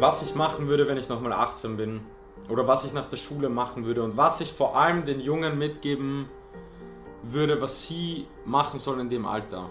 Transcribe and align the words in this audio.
was 0.00 0.22
ich 0.22 0.34
machen 0.34 0.68
würde, 0.68 0.88
wenn 0.88 0.96
ich 0.96 1.08
nochmal 1.08 1.32
18 1.32 1.76
bin. 1.76 2.00
Oder 2.48 2.68
was 2.68 2.84
ich 2.84 2.92
nach 2.92 3.08
der 3.08 3.16
Schule 3.16 3.48
machen 3.48 3.84
würde. 3.84 4.02
Und 4.02 4.16
was 4.16 4.40
ich 4.40 4.52
vor 4.52 4.76
allem 4.76 5.04
den 5.06 5.20
Jungen 5.20 5.58
mitgeben 5.58 6.28
würde, 7.22 7.60
was 7.60 7.86
sie 7.86 8.26
machen 8.44 8.78
sollen 8.78 9.00
in 9.00 9.10
dem 9.10 9.26
Alter. 9.26 9.70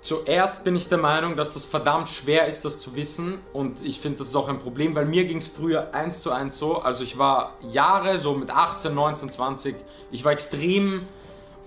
Zuerst 0.00 0.62
bin 0.62 0.76
ich 0.76 0.88
der 0.88 0.98
Meinung, 0.98 1.36
dass 1.36 1.54
das 1.54 1.64
verdammt 1.64 2.08
schwer 2.08 2.46
ist, 2.46 2.64
das 2.64 2.78
zu 2.78 2.94
wissen. 2.94 3.40
Und 3.52 3.84
ich 3.84 4.00
finde, 4.00 4.18
das 4.18 4.28
ist 4.28 4.36
auch 4.36 4.48
ein 4.48 4.60
Problem, 4.60 4.94
weil 4.94 5.04
mir 5.04 5.24
ging 5.24 5.38
es 5.38 5.48
früher 5.48 5.92
eins 5.92 6.20
zu 6.20 6.30
eins 6.30 6.58
so. 6.58 6.78
Also 6.78 7.02
ich 7.02 7.18
war 7.18 7.56
Jahre, 7.60 8.18
so 8.18 8.34
mit 8.34 8.50
18, 8.50 8.94
19, 8.94 9.28
20, 9.28 9.76
ich 10.12 10.24
war 10.24 10.32
extrem 10.32 11.02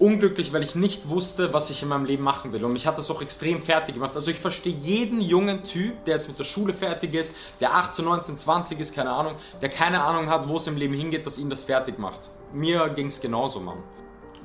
unglücklich, 0.02 0.52
weil 0.52 0.63
ich 0.63 0.75
nicht 0.75 1.07
wusste, 1.07 1.54
was 1.54 1.70
ich 1.70 1.83
in 1.83 1.89
meinem 1.89 2.05
Leben 2.05 2.23
machen 2.23 2.51
will. 2.51 2.65
Und 2.65 2.73
mich 2.73 2.88
hat 2.88 2.97
das 2.97 3.11
auch 3.11 3.21
extrem 3.21 3.61
fertig 3.61 3.95
gemacht. 3.95 4.15
Also 4.15 4.31
ich 4.31 4.39
verstehe 4.39 4.73
jeden 4.73 5.21
jungen 5.21 5.63
Typ, 5.63 6.04
der 6.05 6.15
jetzt 6.15 6.27
mit 6.27 6.39
der 6.39 6.43
Schule 6.43 6.73
fertig 6.73 7.13
ist, 7.13 7.33
der 7.59 7.75
18, 7.75 8.04
19, 8.04 8.37
20 8.37 8.79
ist, 8.79 8.95
keine 8.95 9.11
Ahnung, 9.11 9.36
der 9.61 9.69
keine 9.69 10.04
Ahnung 10.04 10.29
hat, 10.29 10.50
wo 10.50 10.57
es 10.57 10.65
im 10.65 10.75
Leben 10.75 10.95
hingeht, 10.95 11.25
dass 11.25 11.37
ihn 11.37 11.50
das 11.50 11.64
fertig 11.64 12.00
macht. 12.00 12.19
Mir 12.51 12.89
ging 12.89 13.07
es 13.07 13.21
genauso, 13.21 13.59
Mann. 13.59 13.78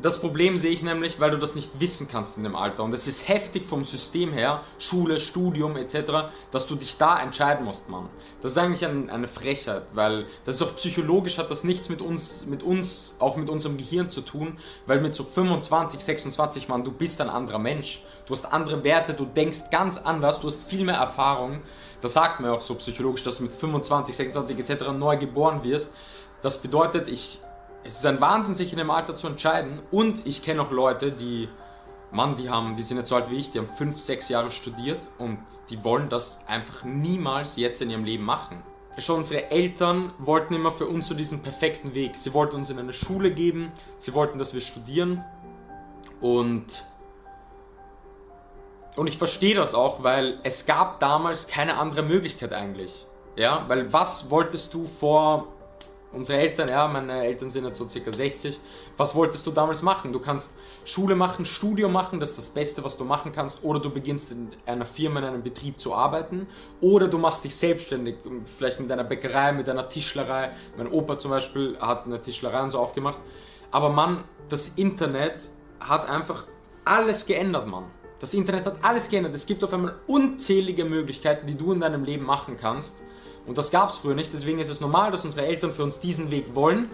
Das 0.06 0.20
Problem 0.20 0.56
sehe 0.56 0.70
ich 0.70 0.84
nämlich, 0.84 1.18
weil 1.18 1.32
du 1.32 1.36
das 1.36 1.56
nicht 1.56 1.80
wissen 1.80 2.06
kannst 2.08 2.36
in 2.36 2.44
dem 2.44 2.54
Alter. 2.54 2.84
Und 2.84 2.92
es 2.92 3.08
ist 3.08 3.26
heftig 3.26 3.66
vom 3.66 3.82
System 3.82 4.32
her, 4.32 4.60
Schule, 4.78 5.18
Studium 5.18 5.76
etc., 5.76 6.30
dass 6.52 6.68
du 6.68 6.76
dich 6.76 6.96
da 6.96 7.20
entscheiden 7.20 7.64
musst, 7.64 7.88
Mann. 7.88 8.08
Das 8.40 8.52
ist 8.52 8.58
eigentlich 8.58 8.86
ein, 8.86 9.10
eine 9.10 9.26
Frechheit, 9.26 9.82
weil 9.94 10.26
das 10.44 10.54
ist 10.54 10.62
auch 10.62 10.76
psychologisch, 10.76 11.38
hat 11.38 11.50
das 11.50 11.64
nichts 11.64 11.88
mit 11.88 12.00
uns, 12.00 12.46
mit 12.46 12.62
uns, 12.62 13.16
auch 13.18 13.34
mit 13.34 13.50
unserem 13.50 13.78
Gehirn 13.78 14.08
zu 14.08 14.20
tun, 14.20 14.58
weil 14.86 15.00
mit 15.00 15.16
so 15.16 15.24
25, 15.24 15.98
26, 15.98 16.68
Mann, 16.68 16.84
du 16.84 16.92
bist 16.92 17.20
ein 17.20 17.28
anderer 17.28 17.58
Mensch. 17.58 18.00
Du 18.26 18.32
hast 18.32 18.44
andere 18.44 18.84
Werte, 18.84 19.12
du 19.12 19.24
denkst 19.24 19.70
ganz 19.72 19.98
anders, 19.98 20.38
du 20.38 20.46
hast 20.46 20.62
viel 20.68 20.84
mehr 20.84 20.98
Erfahrung. 20.98 21.62
Das 22.00 22.12
sagt 22.12 22.38
mir 22.38 22.52
auch 22.52 22.60
so 22.60 22.76
psychologisch, 22.76 23.24
dass 23.24 23.38
du 23.38 23.42
mit 23.42 23.54
25, 23.54 24.14
26 24.14 24.56
etc. 24.56 24.92
neu 24.96 25.16
geboren 25.16 25.64
wirst. 25.64 25.92
Das 26.42 26.58
bedeutet, 26.58 27.08
ich 27.08 27.40
es 27.86 27.96
ist 27.96 28.06
ein 28.06 28.20
Wahnsinn, 28.20 28.54
sich 28.54 28.72
in 28.72 28.78
dem 28.78 28.90
Alter 28.90 29.14
zu 29.14 29.26
entscheiden. 29.26 29.80
Und 29.90 30.26
ich 30.26 30.42
kenne 30.42 30.62
auch 30.62 30.70
Leute, 30.70 31.12
die, 31.12 31.48
Mann, 32.10 32.36
die 32.36 32.50
haben, 32.50 32.76
die 32.76 32.82
sind 32.82 32.96
jetzt 32.96 33.08
so 33.08 33.16
alt 33.16 33.30
wie 33.30 33.36
ich, 33.36 33.52
die 33.52 33.58
haben 33.58 33.68
fünf, 33.76 34.00
sechs 34.00 34.28
Jahre 34.28 34.50
studiert 34.50 35.06
und 35.18 35.38
die 35.70 35.82
wollen 35.84 36.08
das 36.08 36.38
einfach 36.46 36.84
niemals 36.84 37.56
jetzt 37.56 37.80
in 37.80 37.90
ihrem 37.90 38.04
Leben 38.04 38.24
machen. 38.24 38.62
Schon 38.98 39.16
unsere 39.16 39.50
Eltern 39.50 40.12
wollten 40.18 40.54
immer 40.54 40.72
für 40.72 40.86
uns 40.86 41.06
so 41.06 41.14
diesen 41.14 41.42
perfekten 41.42 41.94
Weg. 41.94 42.16
Sie 42.16 42.32
wollten 42.32 42.56
uns 42.56 42.70
in 42.70 42.78
eine 42.78 42.94
Schule 42.94 43.30
geben, 43.30 43.70
sie 43.98 44.14
wollten, 44.14 44.38
dass 44.38 44.54
wir 44.54 44.62
studieren 44.62 45.22
und 46.20 46.84
und 48.96 49.08
ich 49.08 49.18
verstehe 49.18 49.54
das 49.54 49.74
auch, 49.74 50.02
weil 50.02 50.38
es 50.42 50.64
gab 50.64 51.00
damals 51.00 51.48
keine 51.48 51.76
andere 51.76 52.02
Möglichkeit 52.02 52.54
eigentlich. 52.54 53.04
Ja, 53.36 53.66
weil 53.68 53.92
was 53.92 54.30
wolltest 54.30 54.72
du 54.72 54.86
vor 54.86 55.48
unsere 56.12 56.38
Eltern, 56.38 56.68
ja, 56.68 56.86
meine 56.88 57.24
Eltern 57.24 57.50
sind 57.50 57.64
jetzt 57.64 57.78
so 57.78 57.88
circa 57.88 58.12
60. 58.12 58.58
Was 58.96 59.14
wolltest 59.14 59.46
du 59.46 59.50
damals 59.50 59.82
machen? 59.82 60.12
Du 60.12 60.20
kannst 60.20 60.52
Schule 60.84 61.14
machen, 61.14 61.44
Studium 61.44 61.92
machen, 61.92 62.20
das 62.20 62.30
ist 62.30 62.38
das 62.38 62.48
Beste, 62.48 62.82
was 62.84 62.96
du 62.96 63.04
machen 63.04 63.32
kannst, 63.32 63.62
oder 63.62 63.80
du 63.80 63.90
beginnst 63.90 64.30
in 64.32 64.50
einer 64.64 64.86
Firma, 64.86 65.20
in 65.20 65.26
einem 65.26 65.42
Betrieb 65.42 65.78
zu 65.78 65.94
arbeiten, 65.94 66.46
oder 66.80 67.08
du 67.08 67.18
machst 67.18 67.44
dich 67.44 67.54
selbstständig, 67.54 68.16
vielleicht 68.56 68.80
mit 68.80 68.90
einer 68.90 69.04
Bäckerei, 69.04 69.52
mit 69.52 69.68
einer 69.68 69.88
Tischlerei. 69.88 70.50
Mein 70.76 70.90
Opa 70.90 71.18
zum 71.18 71.30
Beispiel 71.30 71.76
hat 71.80 72.06
eine 72.06 72.20
Tischlerei 72.20 72.62
und 72.62 72.70
so 72.70 72.78
aufgemacht. 72.78 73.18
Aber 73.70 73.90
Mann, 73.90 74.24
das 74.48 74.68
Internet 74.76 75.48
hat 75.80 76.08
einfach 76.08 76.46
alles 76.84 77.26
geändert, 77.26 77.66
Mann. 77.66 77.84
Das 78.20 78.32
Internet 78.32 78.64
hat 78.64 78.78
alles 78.82 79.10
geändert. 79.10 79.34
Es 79.34 79.44
gibt 79.44 79.62
auf 79.62 79.72
einmal 79.72 79.96
unzählige 80.06 80.84
Möglichkeiten, 80.84 81.46
die 81.46 81.54
du 81.54 81.72
in 81.72 81.80
deinem 81.80 82.04
Leben 82.04 82.24
machen 82.24 82.56
kannst. 82.58 83.02
Und 83.46 83.58
das 83.58 83.70
gab 83.70 83.90
es 83.90 83.96
früher 83.96 84.14
nicht, 84.14 84.32
deswegen 84.32 84.58
ist 84.58 84.68
es 84.68 84.80
normal, 84.80 85.12
dass 85.12 85.24
unsere 85.24 85.46
Eltern 85.46 85.72
für 85.72 85.84
uns 85.84 86.00
diesen 86.00 86.30
Weg 86.30 86.54
wollen. 86.54 86.90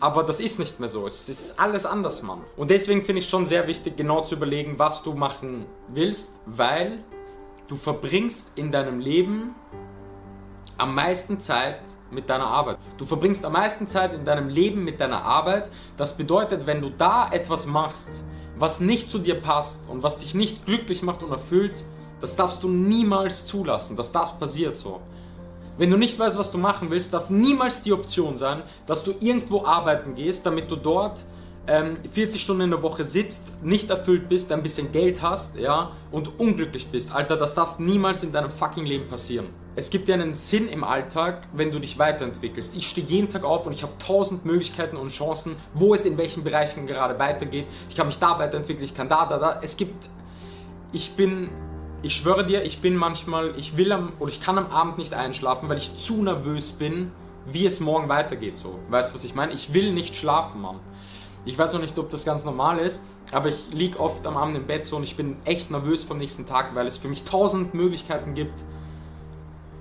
Aber 0.00 0.22
das 0.22 0.40
ist 0.40 0.58
nicht 0.58 0.80
mehr 0.80 0.88
so. 0.88 1.06
Es 1.06 1.28
ist 1.28 1.58
alles 1.58 1.86
anders, 1.86 2.22
Mann. 2.22 2.40
Und 2.56 2.70
deswegen 2.70 3.02
finde 3.02 3.20
ich 3.20 3.28
schon 3.28 3.46
sehr 3.46 3.66
wichtig, 3.66 3.96
genau 3.96 4.22
zu 4.22 4.34
überlegen, 4.34 4.78
was 4.78 5.02
du 5.02 5.14
machen 5.14 5.66
willst, 5.88 6.32
weil 6.46 6.98
du 7.68 7.76
verbringst 7.76 8.50
in 8.54 8.72
deinem 8.72 9.00
Leben 9.00 9.54
am 10.76 10.94
meisten 10.94 11.40
Zeit 11.40 11.80
mit 12.10 12.28
deiner 12.28 12.46
Arbeit. 12.46 12.78
Du 12.98 13.06
verbringst 13.06 13.44
am 13.44 13.52
meisten 13.52 13.86
Zeit 13.86 14.12
in 14.12 14.24
deinem 14.24 14.48
Leben 14.48 14.84
mit 14.84 15.00
deiner 15.00 15.22
Arbeit. 15.22 15.70
Das 15.96 16.16
bedeutet, 16.16 16.66
wenn 16.66 16.80
du 16.80 16.90
da 16.90 17.30
etwas 17.30 17.66
machst, 17.66 18.22
was 18.56 18.80
nicht 18.80 19.10
zu 19.10 19.18
dir 19.18 19.40
passt 19.40 19.80
und 19.88 20.02
was 20.02 20.18
dich 20.18 20.34
nicht 20.34 20.64
glücklich 20.66 21.02
macht 21.02 21.22
und 21.22 21.30
erfüllt, 21.30 21.84
das 22.20 22.36
darfst 22.36 22.62
du 22.62 22.68
niemals 22.68 23.46
zulassen, 23.46 23.96
dass 23.96 24.12
das 24.12 24.38
passiert 24.38 24.76
so. 24.76 25.00
Wenn 25.76 25.90
du 25.90 25.96
nicht 25.96 26.16
weißt, 26.18 26.38
was 26.38 26.52
du 26.52 26.58
machen 26.58 26.90
willst, 26.90 27.12
darf 27.12 27.30
niemals 27.30 27.82
die 27.82 27.92
Option 27.92 28.36
sein, 28.36 28.62
dass 28.86 29.02
du 29.02 29.12
irgendwo 29.20 29.64
arbeiten 29.64 30.14
gehst, 30.14 30.46
damit 30.46 30.70
du 30.70 30.76
dort 30.76 31.20
ähm, 31.66 31.96
40 32.12 32.40
Stunden 32.40 32.62
in 32.62 32.70
der 32.70 32.82
Woche 32.82 33.04
sitzt, 33.04 33.42
nicht 33.62 33.90
erfüllt 33.90 34.28
bist, 34.28 34.52
ein 34.52 34.62
bisschen 34.62 34.92
Geld 34.92 35.20
hast, 35.20 35.56
ja, 35.56 35.90
und 36.12 36.38
unglücklich 36.38 36.88
bist. 36.88 37.12
Alter, 37.12 37.36
das 37.36 37.54
darf 37.54 37.78
niemals 37.78 38.22
in 38.22 38.30
deinem 38.30 38.50
fucking 38.50 38.84
Leben 38.84 39.08
passieren. 39.08 39.46
Es 39.74 39.90
gibt 39.90 40.06
dir 40.06 40.14
einen 40.14 40.32
Sinn 40.32 40.68
im 40.68 40.84
Alltag, 40.84 41.48
wenn 41.52 41.72
du 41.72 41.80
dich 41.80 41.98
weiterentwickelst. 41.98 42.72
Ich 42.76 42.86
stehe 42.86 43.06
jeden 43.06 43.28
Tag 43.28 43.42
auf 43.42 43.66
und 43.66 43.72
ich 43.72 43.82
habe 43.82 43.94
tausend 43.98 44.44
Möglichkeiten 44.44 44.96
und 44.96 45.10
Chancen, 45.10 45.56
wo 45.72 45.94
es 45.94 46.04
in 46.04 46.16
welchen 46.16 46.44
Bereichen 46.44 46.86
gerade 46.86 47.18
weitergeht. 47.18 47.66
Ich 47.88 47.96
kann 47.96 48.06
mich 48.06 48.18
da 48.20 48.38
weiterentwickeln, 48.38 48.84
ich 48.84 48.94
kann 48.94 49.08
da, 49.08 49.26
da, 49.26 49.38
da. 49.38 49.60
Es 49.60 49.76
gibt, 49.76 50.08
ich 50.92 51.16
bin 51.16 51.50
ich 52.04 52.16
schwöre 52.16 52.44
dir, 52.44 52.64
ich 52.64 52.80
bin 52.80 52.96
manchmal, 52.96 53.54
ich 53.58 53.78
will 53.78 53.90
am, 53.90 54.12
oder 54.18 54.30
ich 54.30 54.40
kann 54.40 54.58
am 54.58 54.70
Abend 54.70 54.98
nicht 54.98 55.14
einschlafen, 55.14 55.70
weil 55.70 55.78
ich 55.78 55.96
zu 55.96 56.22
nervös 56.22 56.72
bin, 56.72 57.10
wie 57.46 57.64
es 57.64 57.80
morgen 57.80 58.10
weitergeht 58.10 58.58
so. 58.58 58.78
Weißt 58.90 59.10
du, 59.10 59.14
was 59.14 59.24
ich 59.24 59.34
meine? 59.34 59.52
Ich 59.52 59.72
will 59.72 59.92
nicht 59.92 60.14
schlafen, 60.14 60.60
Mann. 60.60 60.80
Ich 61.46 61.56
weiß 61.56 61.72
noch 61.72 61.80
nicht, 61.80 61.98
ob 61.98 62.10
das 62.10 62.26
ganz 62.26 62.44
normal 62.44 62.78
ist, 62.78 63.02
aber 63.32 63.48
ich 63.48 63.72
liege 63.72 63.98
oft 63.98 64.26
am 64.26 64.36
Abend 64.36 64.54
im 64.54 64.66
Bett 64.66 64.84
so 64.84 64.96
und 64.96 65.02
ich 65.02 65.16
bin 65.16 65.36
echt 65.46 65.70
nervös 65.70 66.04
vom 66.04 66.18
nächsten 66.18 66.44
Tag, 66.46 66.74
weil 66.74 66.86
es 66.86 66.98
für 66.98 67.08
mich 67.08 67.24
tausend 67.24 67.72
Möglichkeiten 67.72 68.34
gibt, 68.34 68.62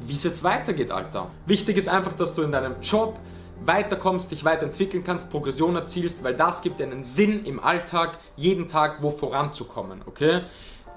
wie 0.06 0.14
es 0.14 0.24
jetzt 0.24 0.46
weitergeht, 0.46 0.92
Alter. 0.92 1.30
Wichtig 1.46 1.76
ist 1.76 1.90
einfach, 1.90 2.14
dass 2.14 2.36
du 2.36 2.42
in 2.42 2.54
deinem 2.54 2.76
Job 2.82 3.20
weiterkommst, 3.66 4.32
dich 4.32 4.46
weiterentwickeln 4.46 5.04
kannst, 5.04 5.30
Progression 5.30 5.76
erzielst, 5.76 6.24
weil 6.24 6.36
das 6.36 6.62
gibt 6.62 6.80
dir 6.80 6.86
einen 6.86 7.04
Sinn 7.04 7.46
im 7.46 7.62
Alltag, 7.62 8.18
jeden 8.38 8.68
Tag 8.68 9.02
wo 9.02 9.12
voranzukommen, 9.12 10.02
okay? 10.06 10.44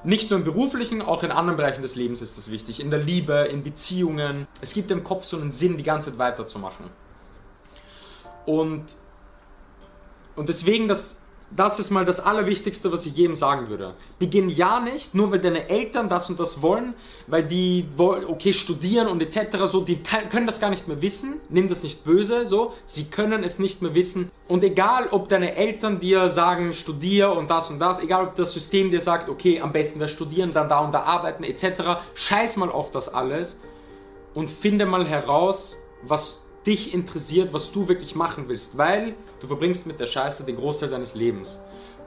Nicht 0.07 0.31
nur 0.31 0.39
im 0.39 0.45
beruflichen, 0.45 1.03
auch 1.03 1.25
in 1.25 1.33
anderen 1.33 1.57
Bereichen 1.57 1.83
des 1.83 1.97
Lebens 1.97 2.23
ist 2.23 2.39
das 2.39 2.49
wichtig. 2.53 2.79
In 2.79 2.93
der 2.93 3.01
Liebe, 3.01 3.49
in 3.51 3.65
Beziehungen. 3.65 4.47
Es 4.61 4.73
gibt 4.73 4.89
dem 4.89 5.03
Kopf 5.03 5.25
so 5.25 5.37
einen 5.37 5.51
Sinn, 5.51 5.77
die 5.79 5.83
ganze 5.83 6.11
Zeit 6.11 6.19
weiterzumachen. 6.19 6.87
Und, 8.45 8.85
und 10.37 10.49
deswegen, 10.49 10.87
das, 10.87 11.17
das 11.51 11.79
ist 11.79 11.91
mal 11.91 12.05
das 12.05 12.19
Allerwichtigste, 12.21 12.91
was 12.91 13.07
ich 13.07 13.17
jedem 13.17 13.37
sagen 13.37 13.69
würde. 13.69 13.95
Beginn 14.19 14.49
ja 14.49 14.81
nicht, 14.81 15.15
nur 15.15 15.31
weil 15.31 15.39
deine 15.39 15.69
Eltern 15.69 16.09
das 16.09 16.29
und 16.29 16.41
das 16.41 16.61
wollen, 16.61 16.95
weil 17.27 17.45
die 17.45 17.87
wollen, 17.97 18.25
okay, 18.25 18.53
studieren 18.53 19.09
und 19.09 19.23
etc. 19.23 19.57
so, 19.67 19.81
die 19.81 20.03
können 20.31 20.47
das 20.47 20.61
gar 20.61 20.71
nicht 20.71 20.89
mehr 20.89 21.01
wissen. 21.03 21.41
Nimm 21.49 21.69
das 21.69 21.83
nicht 21.83 22.05
böse, 22.05 22.47
so. 22.47 22.73
Sie 22.85 23.05
können 23.05 23.45
es 23.45 23.59
nicht 23.59 23.81
mehr 23.81 23.95
wissen. 23.95 24.31
Und 24.49 24.65
egal, 24.65 25.09
ob 25.11 25.29
deine 25.29 25.55
Eltern 25.55 26.01
dir 26.01 26.31
sagen, 26.31 26.73
studier 26.75 27.33
und 27.33 27.51
das 27.51 27.71
und 27.71 27.79
das, 27.79 28.01
egal, 28.01 28.25
ob 28.25 28.37
das 28.37 28.53
System 28.53 28.91
dir 28.91 29.01
sagt, 29.01 29.29
okay, 29.29 29.61
am 29.61 29.73
besten 29.73 30.01
wir 30.01 30.09
studieren, 30.09 30.53
dann 30.53 30.69
da 30.69 30.81
und 30.81 30.93
da 30.93 31.03
arbeiten 31.03 31.45
etc. 31.45 32.01
Scheiß 32.15 32.57
mal 32.57 32.71
auf 32.71 32.91
das 32.91 33.13
alles 33.13 33.57
und 34.35 34.51
finde 34.51 34.87
mal 34.87 35.07
heraus, 35.07 35.77
was 36.03 36.41
dich 36.67 36.93
interessiert, 36.93 37.53
was 37.53 37.73
du 37.73 37.89
wirklich 37.89 38.15
machen 38.15 38.45
willst, 38.49 38.77
weil 38.77 39.15
du 39.41 39.47
verbringst 39.47 39.87
mit 39.87 40.01
der 40.01 40.07
Scheiße 40.07 40.45
den 40.45 40.57
Großteil 40.57 40.91
deines 40.91 41.15
Lebens. 41.15 41.59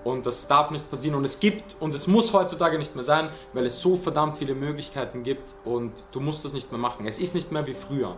Und 0.04 0.26
das 0.26 0.48
darf 0.48 0.72
nicht 0.72 0.90
passieren. 0.90 1.16
Und 1.16 1.26
es 1.26 1.40
gibt, 1.40 1.76
und 1.80 1.94
es 1.94 2.08
muss 2.08 2.32
heutzutage 2.34 2.78
nicht 2.78 2.96
mehr 2.96 3.04
sein, 3.04 3.30
weil 3.54 3.66
es 3.66 3.82
so 3.82 3.98
verdammt 3.98 4.38
viele 4.38 4.56
Möglichkeiten 4.56 5.24
gibt 5.24 5.54
und 5.66 5.92
du 6.12 6.20
musst 6.20 6.46
das 6.46 6.54
nicht 6.54 6.72
mehr 6.72 6.80
machen. 6.80 7.06
Es 7.06 7.20
ist 7.20 7.36
nicht 7.36 7.52
mehr 7.52 7.66
wie 7.68 7.74
früher. 7.74 8.16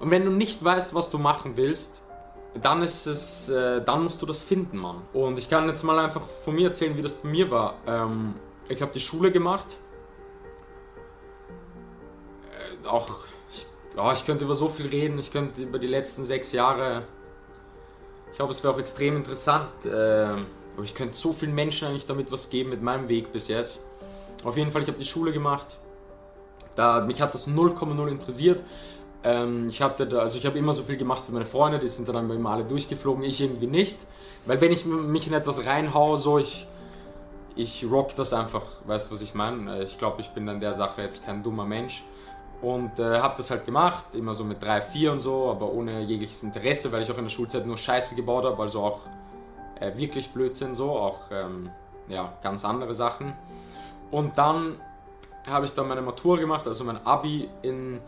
Und 0.00 0.10
wenn 0.10 0.24
du 0.24 0.30
nicht 0.30 0.62
weißt, 0.64 0.94
was 0.94 1.10
du 1.10 1.18
machen 1.18 1.56
willst, 1.56 2.02
dann 2.60 2.82
ist 2.82 3.06
es, 3.06 3.48
äh, 3.48 3.82
dann 3.82 4.04
musst 4.04 4.20
du 4.20 4.26
das 4.26 4.42
finden, 4.42 4.78
Mann. 4.78 5.02
Und 5.12 5.38
ich 5.38 5.48
kann 5.48 5.66
jetzt 5.68 5.84
mal 5.84 5.98
einfach 5.98 6.22
von 6.44 6.54
mir 6.54 6.68
erzählen, 6.68 6.96
wie 6.96 7.02
das 7.02 7.14
bei 7.14 7.28
mir 7.28 7.50
war. 7.50 7.74
Ähm, 7.86 8.34
ich 8.68 8.82
habe 8.82 8.92
die 8.92 9.00
Schule 9.00 9.30
gemacht. 9.30 9.66
Äh, 12.50 12.86
auch 12.86 13.10
ja, 13.96 14.12
ich 14.12 14.24
könnte 14.24 14.44
über 14.44 14.54
so 14.54 14.68
viel 14.68 14.86
reden. 14.86 15.18
Ich 15.18 15.32
könnte 15.32 15.62
über 15.62 15.78
die 15.78 15.86
letzten 15.86 16.24
sechs 16.24 16.52
Jahre. 16.52 17.02
Ich 18.30 18.36
glaube, 18.36 18.52
es 18.52 18.62
wäre 18.62 18.74
auch 18.74 18.78
extrem 18.78 19.16
interessant. 19.16 19.68
Äh, 19.84 20.36
aber 20.74 20.84
ich 20.84 20.94
könnte 20.94 21.14
so 21.14 21.32
vielen 21.32 21.54
Menschen 21.54 21.88
eigentlich 21.88 22.06
damit 22.06 22.32
was 22.32 22.48
geben 22.48 22.70
mit 22.70 22.82
meinem 22.82 23.08
Weg 23.08 23.32
bis 23.32 23.48
jetzt. 23.48 23.80
Auf 24.44 24.56
jeden 24.56 24.70
Fall, 24.70 24.82
ich 24.82 24.88
habe 24.88 24.98
die 24.98 25.04
Schule 25.04 25.32
gemacht. 25.32 25.76
Da, 26.74 27.02
mich 27.02 27.20
hat 27.20 27.34
das 27.34 27.46
0,0 27.46 28.08
interessiert. 28.08 28.62
Ähm, 29.24 29.68
ich 29.68 29.82
hatte 29.82 30.06
da, 30.06 30.18
also 30.20 30.38
ich 30.38 30.46
habe 30.46 30.58
immer 30.58 30.72
so 30.72 30.82
viel 30.82 30.96
gemacht 30.96 31.24
wie 31.28 31.32
meine 31.32 31.46
Freunde, 31.46 31.78
die 31.78 31.88
sind 31.88 32.08
dann 32.08 32.30
immer 32.30 32.50
alle 32.50 32.64
durchgeflogen, 32.64 33.22
ich 33.22 33.40
irgendwie 33.40 33.66
nicht. 33.66 33.98
Weil 34.46 34.60
wenn 34.60 34.72
ich 34.72 34.84
mich 34.84 35.26
in 35.26 35.34
etwas 35.34 35.64
reinhaue, 35.64 36.18
so 36.18 36.38
ich, 36.38 36.66
ich 37.54 37.86
rock 37.88 38.14
das 38.16 38.32
einfach, 38.32 38.62
weißt 38.86 39.10
du, 39.10 39.14
was 39.14 39.20
ich 39.20 39.34
meine? 39.34 39.84
Ich 39.84 39.98
glaube, 39.98 40.22
ich 40.22 40.28
bin 40.30 40.46
dann 40.46 40.60
der 40.60 40.74
Sache 40.74 41.02
jetzt 41.02 41.24
kein 41.24 41.42
dummer 41.42 41.66
Mensch. 41.66 42.02
Und 42.62 43.00
äh, 43.00 43.18
habe 43.18 43.34
das 43.36 43.50
halt 43.50 43.66
gemacht, 43.66 44.14
immer 44.14 44.34
so 44.34 44.44
mit 44.44 44.62
3, 44.62 44.80
4 44.80 45.12
und 45.12 45.20
so, 45.20 45.50
aber 45.50 45.72
ohne 45.72 46.00
jegliches 46.02 46.44
Interesse, 46.44 46.92
weil 46.92 47.02
ich 47.02 47.10
auch 47.10 47.18
in 47.18 47.24
der 47.24 47.30
Schulzeit 47.30 47.66
nur 47.66 47.76
Scheiße 47.76 48.14
gebaut 48.14 48.44
habe, 48.44 48.62
also 48.62 48.82
auch 48.82 49.00
äh, 49.80 49.96
wirklich 49.96 50.30
Blödsinn 50.30 50.76
so, 50.76 50.90
auch 50.90 51.22
ähm, 51.32 51.70
ja, 52.08 52.32
ganz 52.40 52.64
andere 52.64 52.94
Sachen. 52.94 53.32
Und 54.12 54.38
dann 54.38 54.80
habe 55.50 55.66
ich 55.66 55.74
dann 55.74 55.88
meine 55.88 56.02
Matur 56.02 56.38
gemacht, 56.38 56.66
also 56.68 56.84
mein 56.84 57.04
Abi 57.04 57.48
in 57.62 58.00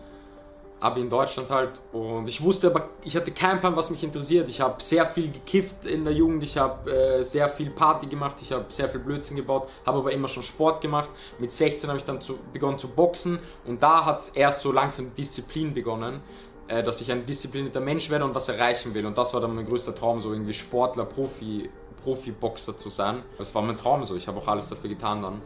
Abi 0.85 1.01
in 1.01 1.09
Deutschland 1.09 1.49
halt. 1.49 1.81
Und 1.93 2.29
ich 2.29 2.43
wusste 2.43 2.67
aber, 2.67 2.91
ich 3.03 3.17
hatte 3.17 3.31
keinen 3.31 3.61
Plan, 3.61 3.75
was 3.75 3.89
mich 3.89 4.05
interessiert. 4.05 4.51
Ich 4.51 4.61
habe 4.61 4.83
sehr 4.83 5.07
viel 5.07 5.33
gekifft 5.33 5.87
in 5.87 6.05
der 6.05 6.13
Jugend, 6.13 6.45
ich 6.45 6.59
habe 6.59 6.91
äh, 6.93 7.23
sehr 7.25 7.49
viel 7.49 7.71
Party 7.71 8.07
gemacht, 8.07 8.37
ich 8.43 8.53
habe 8.53 8.67
sehr 8.69 8.91
viel 8.91 9.01
Blödsinn 9.01 9.37
gebaut, 9.37 9.71
habe 9.87 9.99
aber 9.99 10.13
immer 10.13 10.29
schon 10.29 10.43
Sport 10.43 10.83
gemacht. 10.83 11.09
Mit 11.39 11.51
16 11.51 11.89
habe 11.89 11.99
ich 11.99 12.05
dann 12.05 12.21
zu, 12.21 12.39
begonnen 12.53 12.79
zu 12.79 12.89
boxen 12.89 13.39
und 13.65 13.83
da 13.83 14.05
hat 14.05 14.31
erst 14.35 14.61
so 14.61 14.73
langsam 14.73 15.15
Disziplin 15.15 15.73
begonnen, 15.73 16.21
äh, 16.69 16.83
dass 16.83 17.01
ich 17.01 17.11
ein 17.11 17.25
disziplinierter 17.25 17.81
Mensch 17.81 18.11
werde 18.11 18.27
und 18.27 18.35
was 18.35 18.51
erreichen 18.51 18.93
will. 18.93 19.07
Und 19.07 19.17
das 19.17 19.33
war 19.33 19.41
dann 19.41 19.55
mein 19.55 19.65
größter 19.65 19.95
Traum, 19.95 20.21
so 20.21 20.33
irgendwie 20.33 20.53
Sportler, 20.53 21.07
Profi, 21.07 21.71
Profiboxer 22.03 22.77
zu 22.77 22.91
sein. 22.91 23.23
Das 23.39 23.55
war 23.55 23.63
mein 23.63 23.79
Traum 23.79 24.05
so. 24.05 24.17
Ich 24.17 24.29
habe 24.29 24.39
auch 24.39 24.49
alles 24.49 24.69
dafür 24.69 24.91
getan 24.91 25.23
dann. 25.23 25.41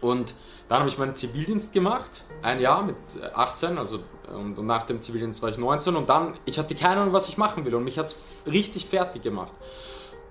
Und 0.00 0.34
dann 0.68 0.80
habe 0.80 0.88
ich 0.88 0.98
meinen 0.98 1.14
Zivildienst 1.14 1.72
gemacht, 1.72 2.24
ein 2.42 2.60
Jahr 2.60 2.82
mit 2.82 2.96
18, 3.34 3.76
also 3.76 4.00
und, 4.32 4.58
und, 4.58 4.66
nach 4.66 4.86
dem 4.86 5.02
Zivildienst 5.02 5.42
war 5.42 5.50
ich 5.50 5.58
19 5.58 5.96
und 5.96 6.08
dann, 6.08 6.34
ich 6.44 6.58
hatte 6.58 6.74
keine 6.74 7.00
Ahnung, 7.00 7.12
was 7.12 7.28
ich 7.28 7.36
machen 7.36 7.64
will 7.64 7.74
und 7.74 7.84
mich 7.84 7.98
hat 7.98 8.06
es 8.06 8.16
richtig 8.46 8.86
fertig 8.86 9.22
gemacht. 9.22 9.52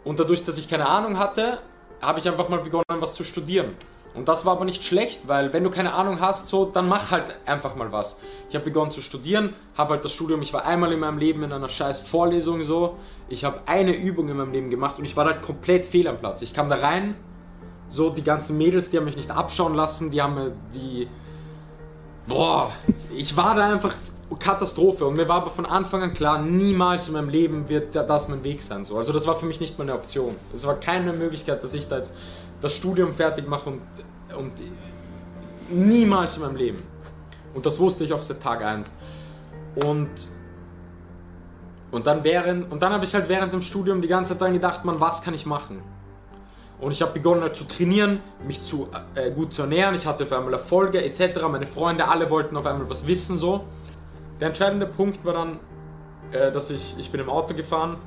Und 0.06 0.19
dadurch, 0.19 0.44
dass 0.44 0.57
ich 0.57 0.69
keine 0.69 0.88
Ahnung 0.88 1.19
hatte, 1.19 1.60
habe 2.01 2.19
ich 2.19 2.27
einfach 2.27 2.48
mal 2.48 2.60
begonnen, 2.60 2.86
was 2.88 3.13
zu 3.13 3.25
studieren. 3.25 3.75
Und 4.16 4.27
das 4.27 4.45
war 4.45 4.54
aber 4.54 4.66
nicht 4.66 4.83
schlecht, 4.83 5.27
weil 5.27 5.54
wenn 5.54 5.63
du 5.63 5.69
keine 5.69 5.94
Ahnung 5.94 6.19
hast, 6.19 6.48
so, 6.48 6.66
dann 6.66 6.88
mach 6.88 7.12
halt 7.12 7.38
einfach 7.45 7.75
mal 7.75 7.92
was. 7.92 8.18
Ich 8.50 8.56
habe 8.56 8.66
begonnen 8.66 8.92
zu 8.92 9.01
studieren, 9.01 9.54
habe 9.77 9.94
halt 9.94 10.06
das 10.06 10.13
Studium, 10.13 10.42
ich 10.42 10.51
war 10.51 10.66
einmal 10.66 10.92
in 10.92 11.00
meinem 11.00 11.19
Leben 11.19 11.44
in 11.44 11.51
einer 11.51 11.69
scheiß 11.69 12.00
Vorlesung 12.00 12.63
so, 12.63 12.98
ich 13.27 13.44
habe 13.44 13.62
eine 13.68 13.95
Übung 13.95 14.30
in 14.30 14.38
meinem 14.38 14.51
Leben 14.51 14.69
gemacht 14.69 14.98
und 14.98 15.06
ich 15.06 15.16
war 15.16 15.25
halt 15.25 15.44
komplett 15.44 15.86
fehl 15.86 16.07
am 16.07 16.18
Platz. 16.18 16.42
Ich 16.42 16.54
kam 16.54 16.69
da 16.69 16.77
rein, 16.77 17.16
so 17.90 18.10
die 18.12 18.24
ganzen 18.24 18.58
Mädels, 18.58 18.92
die 18.92 18.98
haben 18.98 19.06
mich 19.06 19.18
nicht 19.18 19.32
abschauen 19.32 19.76
lassen, 19.76 20.12
die 20.12 20.22
haben 20.22 20.36
mir 20.36 20.52
die. 20.74 21.08
Boah, 22.28 22.72
ich 23.16 23.36
war 23.36 23.56
da 23.56 23.72
einfach 23.72 23.96
Katastrophe 24.38 25.06
und 25.06 25.18
mir 25.18 25.28
war 25.28 25.38
aber 25.38 25.50
von 25.50 25.66
Anfang 25.66 26.04
an 26.04 26.14
klar, 26.14 26.40
niemals 26.40 27.08
in 27.08 27.14
meinem 27.14 27.30
Leben 27.30 27.68
wird 27.68 27.96
das 27.96 28.30
mein 28.30 28.44
Weg 28.44 28.62
sein. 28.62 28.86
So. 28.86 28.98
Also 28.98 29.12
das 29.12 29.26
war 29.26 29.36
für 29.36 29.48
mich 29.48 29.60
nicht 29.60 29.78
mal 29.80 29.86
eine 29.86 29.96
Option. 29.96 30.36
Es 30.54 30.66
war 30.66 30.76
keine 30.76 31.12
Möglichkeit, 31.14 31.64
dass 31.64 31.74
ich 31.74 31.88
da 31.88 31.98
jetzt 31.98 32.14
das 32.62 32.76
Studium 32.76 33.14
fertig 33.14 33.48
mache 33.48 33.72
und, 33.72 33.82
und 34.38 34.52
niemals 35.70 36.36
in 36.36 36.44
meinem 36.44 36.56
Leben. 36.56 36.84
Und 37.56 37.66
das 37.66 37.80
wusste 37.80 38.04
ich 38.04 38.14
auch 38.14 38.22
seit 38.22 38.42
Tag 38.42 38.64
1. 38.64 38.92
Und, 39.84 40.10
und 41.90 42.06
dann, 42.06 42.24
während, 42.24 42.72
und 42.72 42.84
dann 42.84 42.94
habe 42.94 43.06
ich 43.06 43.14
halt 43.16 43.28
während 43.30 43.52
dem 43.52 43.64
Studium 43.64 44.02
die 44.02 44.08
ganze 44.08 44.34
Zeit 44.34 44.42
dran 44.42 44.54
gedacht, 44.54 44.86
man, 44.86 45.00
was 45.00 45.24
kann 45.24 45.34
ich 45.34 45.48
machen? 45.48 45.82
Und 46.81 46.92
ich 46.94 47.02
habe 47.02 47.12
begonnen 47.12 47.42
halt 47.42 47.56
zu 47.56 47.66
trainieren, 47.66 48.22
mich 48.48 48.64
zu, 48.64 48.88
äh, 49.16 49.31
gut 49.31 49.54
zu 49.54 49.64
ernähren. 49.64 49.96
Ich 49.96 50.06
hatte 50.06 50.24
auf 50.24 50.31
einmal 50.31 50.54
Erfolge 50.54 51.04
etc. 51.04 51.42
Meine 51.50 51.68
Freunde, 51.68 52.08
alle 52.08 52.30
wollten 52.30 52.56
auf 52.56 52.66
einmal 52.66 52.90
was 52.90 53.06
wissen 53.06 53.38
so. 53.38 53.66
Der 54.40 54.48
entscheidende 54.48 54.86
Punkt 54.86 55.26
war 55.26 55.34
dann, 55.34 55.60
äh, 56.31 56.52
dass 56.52 56.70
ich, 56.70 56.98
ich 56.98 57.12
bin 57.12 57.20
im 57.20 57.30
Auto 57.30 57.54
gefahren. 57.54 57.98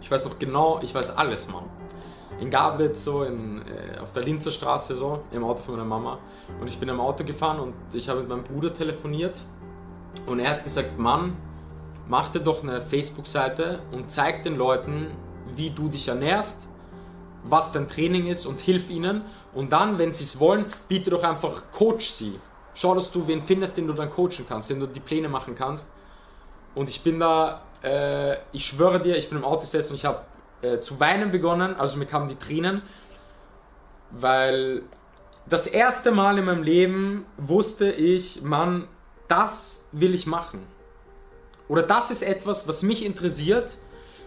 Ich 0.00 0.10
weiß 0.10 0.24
noch 0.24 0.38
genau, 0.38 0.80
ich 0.82 0.94
weiß 0.94 1.16
alles, 1.16 1.48
Mann. 1.48 1.64
In 2.40 2.50
Gablitz, 2.50 3.04
so 3.04 3.22
in, 3.22 3.62
äh, 3.62 3.98
auf 4.00 4.12
der 4.12 4.24
Linzer 4.24 4.50
Straße, 4.50 4.96
so 4.96 5.20
im 5.30 5.44
Auto 5.44 5.62
von 5.62 5.74
meiner 5.74 5.86
Mama. 5.86 6.18
Und 6.60 6.66
ich 6.66 6.78
bin 6.78 6.88
im 6.88 7.00
Auto 7.00 7.24
gefahren 7.24 7.60
und 7.60 7.74
ich 7.92 8.08
habe 8.08 8.20
mit 8.20 8.28
meinem 8.28 8.44
Bruder 8.44 8.74
telefoniert. 8.74 9.38
Und 10.26 10.40
er 10.40 10.50
hat 10.50 10.64
gesagt, 10.64 10.98
Mann, 10.98 11.36
mach 12.08 12.30
dir 12.30 12.40
doch 12.40 12.64
eine 12.64 12.82
Facebook-Seite 12.82 13.78
und 13.92 14.10
zeig 14.10 14.42
den 14.42 14.56
Leuten, 14.56 15.12
wie 15.54 15.70
du 15.70 15.88
dich 15.88 16.08
ernährst 16.08 16.67
was 17.44 17.72
dein 17.72 17.88
Training 17.88 18.26
ist 18.26 18.46
und 18.46 18.60
hilf 18.60 18.90
ihnen. 18.90 19.22
Und 19.54 19.72
dann, 19.72 19.98
wenn 19.98 20.10
sie 20.10 20.24
es 20.24 20.38
wollen, 20.40 20.66
biete 20.88 21.10
doch 21.10 21.22
einfach 21.22 21.62
Coach 21.72 22.10
sie. 22.10 22.38
Schau, 22.74 22.94
dass 22.94 23.10
du 23.10 23.26
wen 23.26 23.42
findest, 23.42 23.76
den 23.76 23.86
du 23.86 23.92
dann 23.92 24.10
coachen 24.10 24.46
kannst, 24.48 24.70
den 24.70 24.78
du 24.78 24.86
die 24.86 25.00
Pläne 25.00 25.28
machen 25.28 25.54
kannst. 25.56 25.90
Und 26.74 26.88
ich 26.88 27.02
bin 27.02 27.18
da, 27.18 27.62
äh, 27.82 28.36
ich 28.52 28.66
schwöre 28.66 29.00
dir, 29.00 29.16
ich 29.16 29.28
bin 29.28 29.38
im 29.38 29.44
Auto 29.44 29.62
gesessen 29.62 29.90
und 29.92 29.96
ich 29.96 30.04
habe 30.04 30.20
äh, 30.62 30.78
zu 30.78 31.00
weinen 31.00 31.32
begonnen, 31.32 31.74
also 31.76 31.96
mir 31.96 32.06
kamen 32.06 32.28
die 32.28 32.36
Tränen, 32.36 32.82
weil 34.10 34.82
das 35.46 35.66
erste 35.66 36.12
Mal 36.12 36.38
in 36.38 36.44
meinem 36.44 36.62
Leben 36.62 37.26
wusste 37.36 37.90
ich, 37.90 38.42
Mann, 38.42 38.86
das 39.26 39.84
will 39.92 40.14
ich 40.14 40.26
machen. 40.26 40.66
Oder 41.68 41.82
das 41.82 42.10
ist 42.10 42.22
etwas, 42.22 42.68
was 42.68 42.82
mich 42.82 43.04
interessiert. 43.04 43.76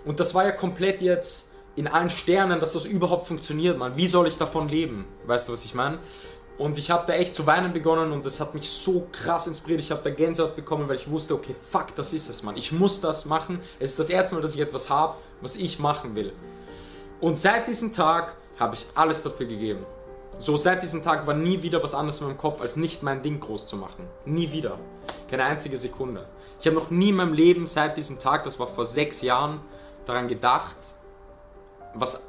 Und 0.03 0.19
das 0.19 0.33
war 0.33 0.43
ja 0.43 0.51
komplett 0.51 1.01
jetzt 1.01 1.50
in 1.75 1.87
allen 1.87 2.09
Sternen, 2.09 2.59
dass 2.59 2.73
das 2.73 2.85
überhaupt 2.85 3.27
funktioniert, 3.27 3.77
man. 3.77 3.95
Wie 3.95 4.07
soll 4.07 4.27
ich 4.27 4.37
davon 4.37 4.67
leben? 4.67 5.05
Weißt 5.25 5.47
du, 5.47 5.53
was 5.53 5.63
ich 5.63 5.73
meine? 5.73 5.99
Und 6.57 6.77
ich 6.77 6.91
habe 6.91 7.05
da 7.07 7.13
echt 7.13 7.33
zu 7.33 7.47
weinen 7.47 7.73
begonnen 7.73 8.11
und 8.11 8.25
das 8.25 8.39
hat 8.39 8.53
mich 8.53 8.69
so 8.69 9.07
krass 9.11 9.47
inspiriert. 9.47 9.79
Ich 9.79 9.89
habe 9.89 10.01
da 10.03 10.09
Gänsehaut 10.09 10.55
bekommen, 10.55 10.87
weil 10.87 10.97
ich 10.97 11.09
wusste, 11.09 11.33
okay, 11.33 11.55
fuck, 11.69 11.95
das 11.95 12.13
ist 12.13 12.29
es, 12.29 12.43
man. 12.43 12.55
Ich 12.57 12.71
muss 12.71 13.01
das 13.01 13.25
machen. 13.25 13.61
Es 13.79 13.91
ist 13.91 13.99
das 13.99 14.09
erste 14.09 14.35
Mal, 14.35 14.41
dass 14.41 14.53
ich 14.53 14.59
etwas 14.59 14.89
habe, 14.89 15.15
was 15.41 15.55
ich 15.55 15.79
machen 15.79 16.13
will. 16.13 16.33
Und 17.19 17.37
seit 17.37 17.67
diesem 17.67 17.93
Tag 17.93 18.35
habe 18.59 18.75
ich 18.75 18.85
alles 18.93 19.23
dafür 19.23 19.47
gegeben. 19.47 19.85
So 20.39 20.57
seit 20.57 20.83
diesem 20.83 21.03
Tag 21.03 21.25
war 21.25 21.33
nie 21.33 21.61
wieder 21.61 21.81
was 21.81 21.93
anderes 21.93 22.19
in 22.19 22.27
meinem 22.27 22.37
Kopf, 22.37 22.61
als 22.61 22.75
nicht 22.75 23.01
mein 23.01 23.23
Ding 23.23 23.39
groß 23.39 23.67
zu 23.67 23.75
machen. 23.77 24.07
Nie 24.25 24.51
wieder. 24.51 24.77
Keine 25.29 25.45
einzige 25.45 25.79
Sekunde. 25.79 26.27
Ich 26.59 26.67
habe 26.67 26.75
noch 26.75 26.91
nie 26.91 27.09
in 27.09 27.15
meinem 27.15 27.33
Leben 27.33 27.65
seit 27.65 27.97
diesem 27.97 28.19
Tag, 28.19 28.43
das 28.43 28.59
war 28.59 28.67
vor 28.67 28.85
sechs 28.85 29.21
Jahren, 29.21 29.61
daran 30.05 30.27
gedacht, 30.27 30.75
was, 31.93 32.21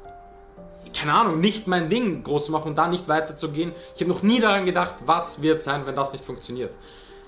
keine 0.93 1.13
Ahnung, 1.13 1.39
nicht 1.39 1.67
mein 1.67 1.89
Ding 1.89 2.23
groß 2.23 2.45
zu 2.45 2.51
machen 2.51 2.69
und 2.69 2.75
da 2.77 2.87
nicht 2.87 3.07
weiterzugehen. 3.07 3.73
Ich 3.95 4.01
habe 4.01 4.11
noch 4.11 4.23
nie 4.23 4.39
daran 4.39 4.65
gedacht, 4.65 4.95
was 5.05 5.41
wird 5.41 5.61
sein, 5.61 5.85
wenn 5.85 5.95
das 5.95 6.13
nicht 6.13 6.23
funktioniert. 6.23 6.73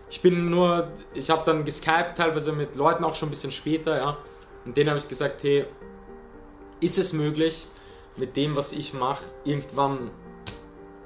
Ich 0.10 0.22
bin 0.22 0.50
nur, 0.50 0.90
ich 1.14 1.30
habe 1.30 1.44
dann 1.46 1.66
geskypt 1.66 2.18
teilweise 2.18 2.52
mit 2.52 2.76
Leuten 2.76 3.04
auch 3.04 3.16
schon 3.16 3.30
ein 3.30 3.32
bisschen 3.32 3.52
später, 3.52 3.98
ja. 3.98 4.18
Und 4.66 4.78
denen 4.78 4.90
habe 4.90 5.00
ich 5.00 5.08
gesagt, 5.08 5.44
hey, 5.44 5.66
ist 6.80 6.98
es 6.98 7.14
möglich, 7.14 7.68
mit 8.18 8.38
dem, 8.38 8.56
was 8.56 8.72
ich 8.72 8.94
mache, 8.94 9.24
irgendwann 9.44 10.12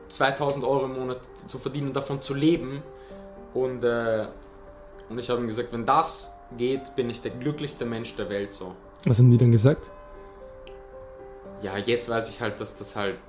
2000 0.10 0.64
Euro 0.64 0.86
im 0.86 1.00
Monat 1.00 1.22
zu 1.48 1.60
verdienen, 1.60 1.94
davon 1.94 2.22
zu 2.22 2.34
leben? 2.34 2.84
Und, 3.54 3.84
äh, 3.84 4.28
und 5.10 5.18
ich 5.18 5.30
habe 5.30 5.42
ihm 5.42 5.48
gesagt, 5.48 5.70
wenn 5.72 5.86
das 5.86 6.32
geht, 6.58 6.96
bin 6.96 7.10
ich 7.10 7.22
der 7.22 7.32
glücklichste 7.32 7.86
Mensch 7.86 8.16
der 8.16 8.30
Welt 8.30 8.52
so. 8.52 8.76
Was 9.06 9.18
haben 9.18 9.32
die 9.32 9.38
dann 9.38 9.52
gesagt? 9.52 9.90
Ja, 11.62 11.78
jetzt 11.78 12.10
weiß 12.10 12.30
ich 12.30 12.42
halt, 12.42 12.60
dass 12.60 12.78
das 12.78 12.96
halt. 12.96 13.20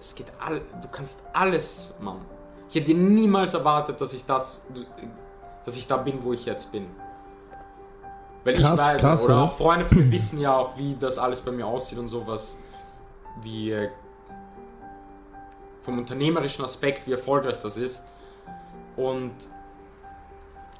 Es 0.00 0.14
geht 0.14 0.26
all. 0.38 0.60
Du 0.82 0.88
kannst 0.88 1.20
alles, 1.32 1.94
Mann. 2.00 2.20
Ich 2.68 2.76
hätte 2.76 2.94
niemals 2.94 3.54
erwartet, 3.54 4.00
dass 4.00 4.12
ich 4.12 4.24
das. 4.24 4.64
dass 5.64 5.76
ich 5.76 5.86
da 5.86 5.96
bin, 5.96 6.22
wo 6.22 6.32
ich 6.32 6.44
jetzt 6.44 6.70
bin. 6.72 6.86
Weil 8.44 8.56
krass, 8.56 8.72
ich 8.72 8.78
weiß, 8.78 9.00
krass, 9.00 9.22
oder 9.22 9.42
auch 9.42 9.56
Freunde 9.56 9.86
von 9.86 9.98
mir 9.98 10.10
wissen 10.10 10.38
ja 10.38 10.54
auch, 10.56 10.76
wie 10.76 10.96
das 11.00 11.18
alles 11.18 11.40
bei 11.40 11.50
mir 11.50 11.66
aussieht 11.66 11.98
und 11.98 12.08
sowas. 12.08 12.56
Wie. 13.42 13.72
Äh, 13.72 13.90
vom 15.82 15.98
unternehmerischen 15.98 16.64
Aspekt, 16.64 17.06
wie 17.06 17.12
erfolgreich 17.12 17.60
das 17.62 17.76
ist. 17.76 18.04
Und. 18.96 19.32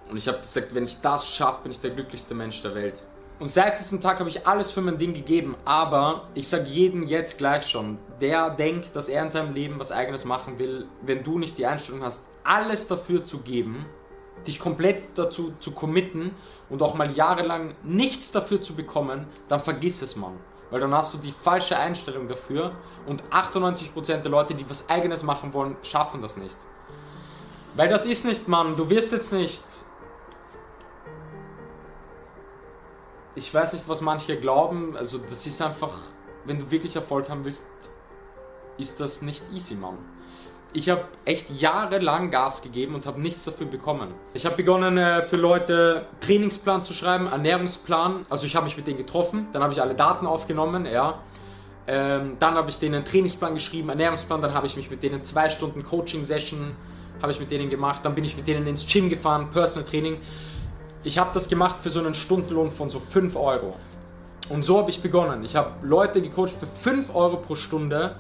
Und 0.09 0.19
ich 0.19 0.29
habe 0.29 0.39
gesagt, 0.39 0.75
wenn 0.75 0.85
ich 0.85 1.01
das 1.01 1.27
schaffe, 1.27 1.63
bin 1.63 1.73
ich 1.73 1.81
der 1.81 1.91
glücklichste 1.91 2.35
Mensch 2.35 2.61
der 2.61 2.75
Welt. 2.75 3.03
Und 3.41 3.49
seit 3.49 3.81
diesem 3.81 4.01
Tag 4.01 4.21
habe 4.21 4.29
ich 4.29 4.47
alles 4.47 4.71
für 4.71 4.81
mein 4.81 4.97
Ding 4.97 5.13
gegeben, 5.13 5.57
aber 5.65 6.29
ich 6.35 6.47
sage 6.47 6.67
jedem 6.67 7.09
jetzt 7.09 7.37
gleich 7.37 7.67
schon, 7.67 7.99
der 8.21 8.51
denkt, 8.51 8.95
dass 8.95 9.09
er 9.09 9.23
in 9.23 9.31
seinem 9.31 9.55
Leben 9.55 9.81
was 9.81 9.91
eigenes 9.91 10.25
machen 10.25 10.59
will, 10.61 10.87
wenn 11.03 11.25
du 11.25 11.39
nicht 11.39 11.59
die 11.59 11.67
Einstellung 11.67 12.05
hast, 12.05 12.23
alles 12.45 12.87
dafür 12.87 13.25
zu 13.25 13.39
geben, 13.39 13.87
dich 14.47 14.61
komplett 14.61 15.19
dazu 15.19 15.53
zu 15.59 15.73
committen 15.73 16.31
und 16.69 16.81
auch 16.81 16.95
mal 16.95 17.11
jahrelang 17.11 17.75
nichts 17.83 18.31
dafür 18.31 18.63
zu 18.63 18.75
bekommen, 18.75 19.27
dann 19.49 19.61
vergiss 19.61 20.01
es, 20.01 20.15
Mann. 20.15 20.39
Weil 20.71 20.81
dann 20.81 20.95
hast 20.95 21.13
du 21.15 21.19
die 21.19 21.33
falsche 21.33 21.77
Einstellung 21.77 22.29
dafür 22.29 22.73
und 23.07 23.25
98% 23.31 24.19
der 24.19 24.31
Leute, 24.31 24.55
die 24.55 24.69
was 24.71 24.89
eigenes 24.89 25.25
machen 25.25 25.53
wollen, 25.53 25.77
schaffen 25.83 26.23
das 26.23 26.37
nicht. 26.37 26.57
Weil 27.75 27.89
das 27.89 28.07
ist 28.07 28.25
nicht, 28.25 28.47
Mann, 28.47 28.77
du 28.77 28.89
wirst 28.91 29.11
jetzt 29.11 29.33
nicht 29.33 29.65
ich 33.35 33.53
weiß 33.53 33.73
nicht, 33.73 33.89
was 33.89 34.01
manche 34.01 34.37
glauben. 34.37 34.97
Also, 34.97 35.19
das 35.19 35.47
ist 35.47 35.61
einfach, 35.61 35.93
wenn 36.45 36.59
du 36.59 36.71
wirklich 36.71 36.97
Erfolg 36.97 37.29
haben 37.29 37.45
willst, 37.45 37.67
ist 38.79 39.01
das 39.01 39.23
nicht 39.23 39.43
easy, 39.53 39.75
Mann. 39.75 39.99
Ich 40.73 40.89
habe 40.89 41.05
echt 41.25 41.51
jahrelang 41.51 42.33
Gas 42.33 42.61
gegeben 42.61 42.97
und 42.97 43.07
habe 43.07 43.21
nichts 43.21 43.45
dafür 43.45 43.67
bekommen. 43.67 44.09
Ich 44.33 44.45
habe 44.45 44.57
begonnen 44.57 44.99
äh, 44.99 45.23
für 45.23 45.37
Leute 45.37 46.07
Trainingsplan 46.21 46.83
zu 46.83 46.95
schreiben, 46.95 47.29
Ernährungsplan. 47.29 48.27
Also 48.29 48.47
ich 48.47 48.57
habe 48.57 48.65
mich 48.65 48.77
mit 48.77 48.89
denen 48.89 48.99
getroffen, 48.99 49.47
dann 49.53 49.63
habe 49.63 49.73
ich 49.73 49.81
alle 49.81 49.95
Daten 49.95 50.27
aufgenommen, 50.27 50.85
ja. 50.87 51.21
Ähm, 51.87 52.39
dann 52.41 52.55
habe 52.55 52.71
ich 52.71 52.79
denen 52.81 52.97
einen 52.97 53.05
Trainingsplan 53.05 53.55
geschrieben, 53.55 53.89
Ernährungsplan, 53.91 54.43
dann 54.43 54.53
habe 54.53 54.67
ich 54.67 54.77
mich 54.77 54.91
mit 54.91 55.05
denen 55.05 55.23
zwei 55.23 55.49
Stunden 55.49 55.85
Coaching-Session 55.85 56.75
habe 57.25 57.33
ich 57.33 57.41
mit 57.41 57.51
denen 57.51 57.71
gemacht. 57.71 58.01
Dann 58.05 58.15
bin 58.15 58.25
ich 58.25 58.37
mit 58.37 58.47
denen 58.47 58.67
ins 58.67 58.87
Gym 58.87 59.09
gefahren, 59.09 59.51
Personal 59.51 59.89
Training. 59.89 60.19
Ich 61.05 61.19
habe 61.19 61.31
das 61.35 61.49
gemacht 61.49 61.77
für 61.83 61.91
so 61.91 62.01
einen 62.01 62.15
Stundenlohn 62.15 62.71
von 62.71 62.89
so 62.89 62.99
5 62.99 63.37
Euro. 63.37 63.77
Und 64.49 64.65
so 64.65 64.79
habe 64.79 64.91
ich 64.91 65.03
begonnen. 65.03 65.45
Ich 65.45 65.55
habe 65.55 65.71
Leute 65.83 66.21
gecoacht 66.21 66.55
für 66.59 66.67
5 66.67 67.15
Euro 67.15 67.37
pro 67.37 67.55
Stunde. 67.55 68.17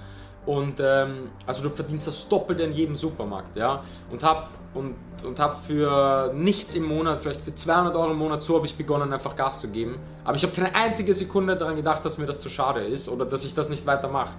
Und 0.46 0.78
ähm, 0.78 1.30
also 1.46 1.62
du 1.62 1.70
verdienst 1.70 2.06
das 2.06 2.28
Doppelte 2.28 2.62
in 2.62 2.72
jedem 2.72 2.96
Supermarkt, 2.96 3.56
ja. 3.56 3.82
Und 4.10 4.22
habe 4.22 4.48
und, 4.74 4.96
und 5.24 5.38
hab 5.38 5.64
für 5.64 6.32
nichts 6.34 6.74
im 6.74 6.84
Monat, 6.84 7.20
vielleicht 7.20 7.40
für 7.40 7.54
200 7.54 7.94
Euro 7.96 8.10
im 8.10 8.18
Monat, 8.18 8.42
so 8.42 8.56
habe 8.56 8.66
ich 8.66 8.76
begonnen, 8.76 9.12
einfach 9.12 9.36
Gas 9.36 9.60
zu 9.60 9.68
geben. 9.68 9.96
Aber 10.24 10.36
ich 10.36 10.42
habe 10.42 10.52
keine 10.52 10.74
einzige 10.74 11.14
Sekunde 11.14 11.56
daran 11.56 11.76
gedacht, 11.76 12.04
dass 12.04 12.18
mir 12.18 12.26
das 12.26 12.40
zu 12.40 12.48
schade 12.48 12.80
ist 12.80 13.08
oder 13.08 13.24
dass 13.24 13.44
ich 13.44 13.54
das 13.54 13.70
nicht 13.70 13.86
weitermache. 13.86 14.34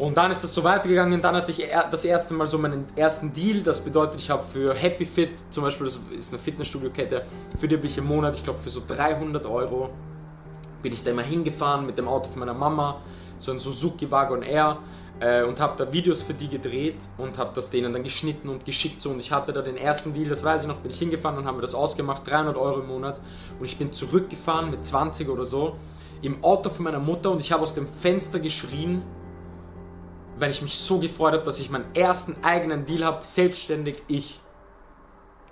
Und 0.00 0.16
dann 0.16 0.30
ist 0.30 0.42
das 0.42 0.54
so 0.54 0.64
weitergegangen. 0.64 1.20
Dann 1.20 1.36
hatte 1.36 1.50
ich 1.50 1.68
das 1.90 2.06
erste 2.06 2.32
Mal 2.32 2.46
so 2.46 2.56
meinen 2.56 2.86
ersten 2.96 3.34
Deal. 3.34 3.60
Das 3.62 3.80
bedeutet, 3.80 4.18
ich 4.18 4.30
habe 4.30 4.44
für 4.50 4.72
Happy 4.72 5.04
Fit, 5.04 5.32
zum 5.50 5.62
Beispiel, 5.62 5.84
das 5.84 6.00
ist 6.18 6.32
eine 6.32 6.40
Fitnessstudio-Kette, 6.40 7.26
für 7.58 7.68
die 7.68 7.76
habe 7.76 7.86
ich 7.86 7.98
im 7.98 8.06
Monat, 8.06 8.34
ich 8.34 8.42
glaube, 8.42 8.60
für 8.60 8.70
so 8.70 8.80
300 8.88 9.44
Euro 9.44 9.90
bin 10.82 10.94
ich 10.94 11.04
da 11.04 11.10
immer 11.10 11.20
hingefahren 11.20 11.84
mit 11.84 11.98
dem 11.98 12.08
Auto 12.08 12.30
von 12.30 12.40
meiner 12.40 12.54
Mama, 12.54 13.02
so 13.40 13.52
ein 13.52 13.58
Suzuki 13.58 14.10
Wagon 14.10 14.42
R 14.42 14.78
äh, 15.20 15.42
und 15.42 15.60
habe 15.60 15.74
da 15.76 15.92
Videos 15.92 16.22
für 16.22 16.32
die 16.32 16.48
gedreht 16.48 16.96
und 17.18 17.36
habe 17.36 17.50
das 17.54 17.68
denen 17.68 17.92
dann 17.92 18.02
geschnitten 18.02 18.48
und 18.48 18.64
geschickt 18.64 19.02
so 19.02 19.10
und 19.10 19.20
ich 19.20 19.30
hatte 19.30 19.52
da 19.52 19.60
den 19.60 19.76
ersten 19.76 20.14
Deal, 20.14 20.30
das 20.30 20.42
weiß 20.42 20.62
ich 20.62 20.66
noch, 20.66 20.76
bin 20.76 20.92
ich 20.92 20.98
hingefahren 20.98 21.36
und 21.36 21.44
haben 21.44 21.58
wir 21.58 21.62
das 21.62 21.74
ausgemacht, 21.74 22.26
300 22.26 22.56
Euro 22.56 22.80
im 22.80 22.88
Monat 22.88 23.20
und 23.58 23.66
ich 23.66 23.76
bin 23.76 23.92
zurückgefahren 23.92 24.70
mit 24.70 24.86
20 24.86 25.28
oder 25.28 25.44
so 25.44 25.76
im 26.22 26.42
Auto 26.42 26.70
von 26.70 26.84
meiner 26.84 27.00
Mutter 27.00 27.30
und 27.30 27.40
ich 27.42 27.52
habe 27.52 27.62
aus 27.62 27.74
dem 27.74 27.86
Fenster 27.86 28.40
geschrien, 28.40 29.02
weil 30.40 30.50
ich 30.50 30.62
mich 30.62 30.78
so 30.78 30.98
gefreut 30.98 31.34
habe, 31.34 31.44
dass 31.44 31.58
ich 31.58 31.70
meinen 31.70 31.94
ersten 31.94 32.42
eigenen 32.42 32.86
Deal 32.86 33.04
habe, 33.04 33.24
selbstständig 33.24 34.02
ich. 34.08 34.40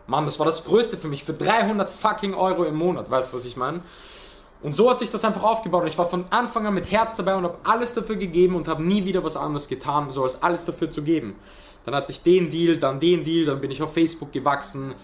Mann, 0.07 0.25
das 0.25 0.39
war 0.39 0.47
das 0.47 0.65
Größte 0.65 0.97
für 0.97 1.09
mich, 1.09 1.23
für 1.23 1.35
300 1.35 1.91
fucking 1.91 2.33
Euro 2.35 2.65
im 2.65 2.77
Monat, 2.77 3.11
weißt 3.11 3.33
du, 3.33 3.37
was 3.37 3.45
ich 3.45 3.57
meine? 3.57 3.83
Und 4.63 4.73
so 4.73 4.91
hat 4.91 4.99
sich 4.99 5.11
das 5.11 5.25
einfach 5.25 5.43
aufgebaut. 5.43 5.83
Und 5.83 5.89
ich 5.89 5.99
war 5.99 6.07
von 6.07 6.25
Anfang 6.31 6.67
an 6.67 6.75
mit 6.75 6.91
Herz 6.91 7.15
dabei 7.15 7.37
und 7.37 7.45
habe 7.45 7.59
alles 7.65 7.95
dafür 7.95 8.17
gegeben 8.17 8.57
und 8.57 8.67
habe 8.67 8.83
nie 8.83 9.05
wieder 9.05 9.23
was 9.23 9.37
anderes 9.37 9.69
getan, 9.69 10.11
so 10.11 10.25
als 10.25 10.43
alles 10.43 10.65
dafür 10.65 10.91
zu 10.91 11.03
geben. 11.03 11.37
Dann 11.85 11.95
hatte 11.95 12.11
ich 12.11 12.23
den 12.23 12.51
Deal, 12.51 12.79
dann 12.79 12.99
den 12.99 13.23
Deal, 13.23 13.45
dann 13.45 13.61
bin 13.61 13.71
ich 13.71 13.83
auf 13.83 13.93
Facebook 13.93 14.33
gewachsen, 14.33 14.95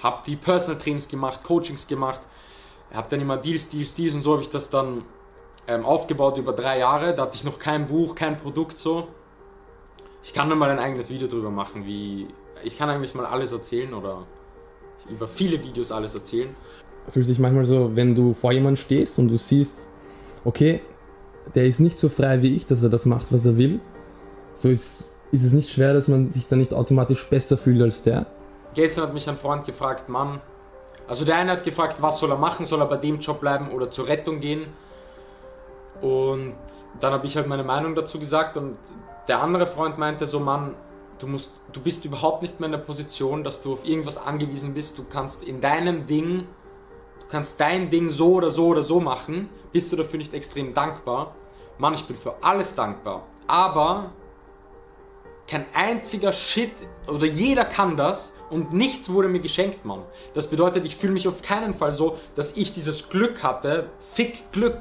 habe 0.00 0.22
die 0.26 0.36
Personal 0.36 0.80
Trainings 0.80 1.08
gemacht, 1.08 1.42
Coachings 1.42 1.86
gemacht, 1.86 2.20
habe 2.92 3.06
dann 3.08 3.20
immer 3.20 3.36
Deals, 3.36 3.68
Deals, 3.68 3.94
Deals 3.94 4.14
und 4.14 4.22
so 4.22 4.32
habe 4.32 4.42
ich 4.42 4.50
das 4.50 4.68
dann 4.68 5.04
ähm, 5.66 5.84
aufgebaut 5.84 6.36
über 6.36 6.52
drei 6.52 6.78
Jahre. 6.78 7.14
Da 7.14 7.22
hatte 7.22 7.36
ich 7.36 7.44
noch 7.44 7.58
kein 7.58 7.86
Buch, 7.86 8.14
kein 8.14 8.38
Produkt 8.38 8.78
so. 8.78 9.08
Ich 10.28 10.34
kann 10.34 10.50
dann 10.50 10.58
mal 10.58 10.68
ein 10.68 10.78
eigenes 10.78 11.08
Video 11.08 11.26
drüber 11.26 11.50
machen, 11.50 11.86
wie 11.86 12.28
ich 12.62 12.76
kann 12.76 12.90
eigentlich 12.90 13.14
mal 13.14 13.24
alles 13.24 13.50
erzählen 13.50 13.92
oder 13.94 14.26
über 15.08 15.26
viele 15.26 15.64
Videos 15.64 15.90
alles 15.90 16.14
erzählen 16.14 16.54
fühlt 17.12 17.26
sich 17.26 17.38
manchmal 17.38 17.66
so, 17.66 17.94
wenn 17.94 18.14
du 18.14 18.34
vor 18.34 18.52
jemandem 18.52 18.76
stehst 18.76 19.18
und 19.18 19.28
du 19.28 19.38
siehst, 19.38 19.86
okay, 20.44 20.80
der 21.54 21.66
ist 21.66 21.80
nicht 21.80 21.98
so 21.98 22.08
frei 22.08 22.42
wie 22.42 22.54
ich, 22.54 22.66
dass 22.66 22.82
er 22.82 22.88
das 22.88 23.06
macht, 23.06 23.32
was 23.32 23.46
er 23.46 23.56
will, 23.56 23.80
so 24.54 24.68
ist, 24.68 25.14
ist 25.32 25.44
es 25.44 25.52
nicht 25.52 25.70
schwer, 25.70 25.94
dass 25.94 26.08
man 26.08 26.30
sich 26.30 26.46
dann 26.46 26.58
nicht 26.58 26.72
automatisch 26.72 27.24
besser 27.28 27.56
fühlt 27.56 27.80
als 27.82 28.02
der. 28.02 28.26
Gestern 28.74 29.04
hat 29.04 29.14
mich 29.14 29.28
ein 29.28 29.36
Freund 29.36 29.64
gefragt, 29.64 30.08
Mann, 30.08 30.40
also 31.06 31.24
der 31.24 31.36
eine 31.36 31.52
hat 31.52 31.64
gefragt, 31.64 32.02
was 32.02 32.18
soll 32.18 32.30
er 32.30 32.36
machen, 32.36 32.66
soll 32.66 32.80
er 32.80 32.86
bei 32.86 32.98
dem 32.98 33.18
Job 33.18 33.40
bleiben 33.40 33.70
oder 33.70 33.90
zur 33.90 34.08
Rettung 34.08 34.40
gehen? 34.40 34.66
Und 36.02 36.54
dann 37.00 37.12
habe 37.12 37.26
ich 37.26 37.36
halt 37.36 37.48
meine 37.48 37.64
Meinung 37.64 37.94
dazu 37.94 38.20
gesagt 38.20 38.56
und 38.56 38.76
der 39.28 39.42
andere 39.42 39.66
Freund 39.66 39.98
meinte 39.98 40.26
so, 40.26 40.40
Mann, 40.40 40.74
du 41.18 41.26
musst, 41.26 41.60
du 41.72 41.80
bist 41.80 42.04
überhaupt 42.04 42.42
nicht 42.42 42.58
mehr 42.60 42.66
in 42.66 42.72
der 42.72 42.78
Position, 42.78 43.44
dass 43.44 43.62
du 43.62 43.74
auf 43.74 43.84
irgendwas 43.84 44.18
angewiesen 44.18 44.74
bist. 44.74 44.98
Du 44.98 45.04
kannst 45.04 45.44
in 45.44 45.60
deinem 45.60 46.06
Ding 46.06 46.46
kannst 47.28 47.60
dein 47.60 47.90
Ding 47.90 48.08
so 48.08 48.34
oder 48.34 48.50
so 48.50 48.66
oder 48.66 48.82
so 48.82 49.00
machen, 49.00 49.48
bist 49.72 49.92
du 49.92 49.96
dafür 49.96 50.18
nicht 50.18 50.34
extrem 50.34 50.74
dankbar. 50.74 51.34
Mann, 51.78 51.94
ich 51.94 52.04
bin 52.04 52.16
für 52.16 52.34
alles 52.42 52.74
dankbar. 52.74 53.26
Aber 53.46 54.12
kein 55.46 55.66
einziger 55.74 56.32
Shit 56.32 56.72
oder 57.06 57.26
jeder 57.26 57.64
kann 57.64 57.96
das 57.96 58.34
und 58.50 58.72
nichts 58.72 59.10
wurde 59.10 59.28
mir 59.28 59.40
geschenkt, 59.40 59.84
Mann. 59.84 60.02
Das 60.34 60.48
bedeutet, 60.48 60.84
ich 60.84 60.96
fühle 60.96 61.12
mich 61.12 61.28
auf 61.28 61.42
keinen 61.42 61.74
Fall 61.74 61.92
so, 61.92 62.18
dass 62.34 62.56
ich 62.56 62.72
dieses 62.72 63.08
Glück 63.08 63.42
hatte. 63.42 63.90
Fick 64.12 64.50
Glück. 64.52 64.78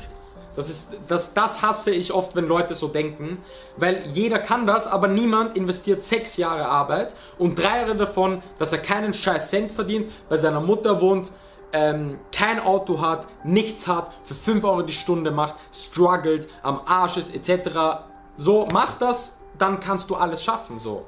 Das, 0.58 0.70
ist, 0.70 0.90
das, 1.08 1.36
das 1.36 1.62
hasse 1.62 1.92
ich 1.92 2.12
oft, 2.12 2.36
wenn 2.36 2.48
Leute 2.48 2.74
so 2.74 2.88
denken, 2.88 3.38
weil 3.78 4.08
jeder 4.08 4.40
kann 4.40 4.66
das, 4.66 4.88
aber 4.88 5.08
niemand 5.08 5.56
investiert 5.56 6.02
sechs 6.02 6.36
Jahre 6.36 6.68
Arbeit 6.68 7.14
und 7.38 7.60
drei 7.60 7.82
Jahre 7.82 7.96
davon, 7.96 8.42
dass 8.58 8.72
er 8.72 8.80
keinen 8.80 9.14
scheiß 9.14 9.52
Cent 9.52 9.72
verdient, 9.72 10.12
bei 10.30 10.36
seiner 10.36 10.60
Mutter 10.60 11.00
wohnt, 11.00 11.32
ähm, 11.74 12.18
kein 12.32 12.60
Auto 12.60 13.00
hat, 13.00 13.28
nichts 13.44 13.86
hat, 13.86 14.12
für 14.24 14.34
5 14.34 14.64
Euro 14.64 14.82
die 14.82 14.94
Stunde 14.94 15.30
macht, 15.30 15.54
struggelt, 15.72 16.48
am 16.64 16.82
Arsch 16.88 17.18
ist, 17.18 17.36
etc. 17.36 18.02
So, 18.38 18.68
mach 18.74 18.98
das, 18.98 19.38
dann 19.60 19.80
kannst 19.80 20.10
du 20.10 20.16
alles 20.16 20.44
schaffen, 20.44 20.80
so. 20.80 21.06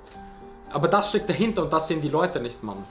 Aber 0.72 0.88
das 0.88 1.10
steckt 1.10 1.28
dahinter 1.28 1.64
und 1.64 1.74
das 1.74 1.88
sehen 1.88 2.02
die 2.02 2.10
Leute 2.10 2.40
nicht, 2.40 2.62
Mann. 2.62 2.84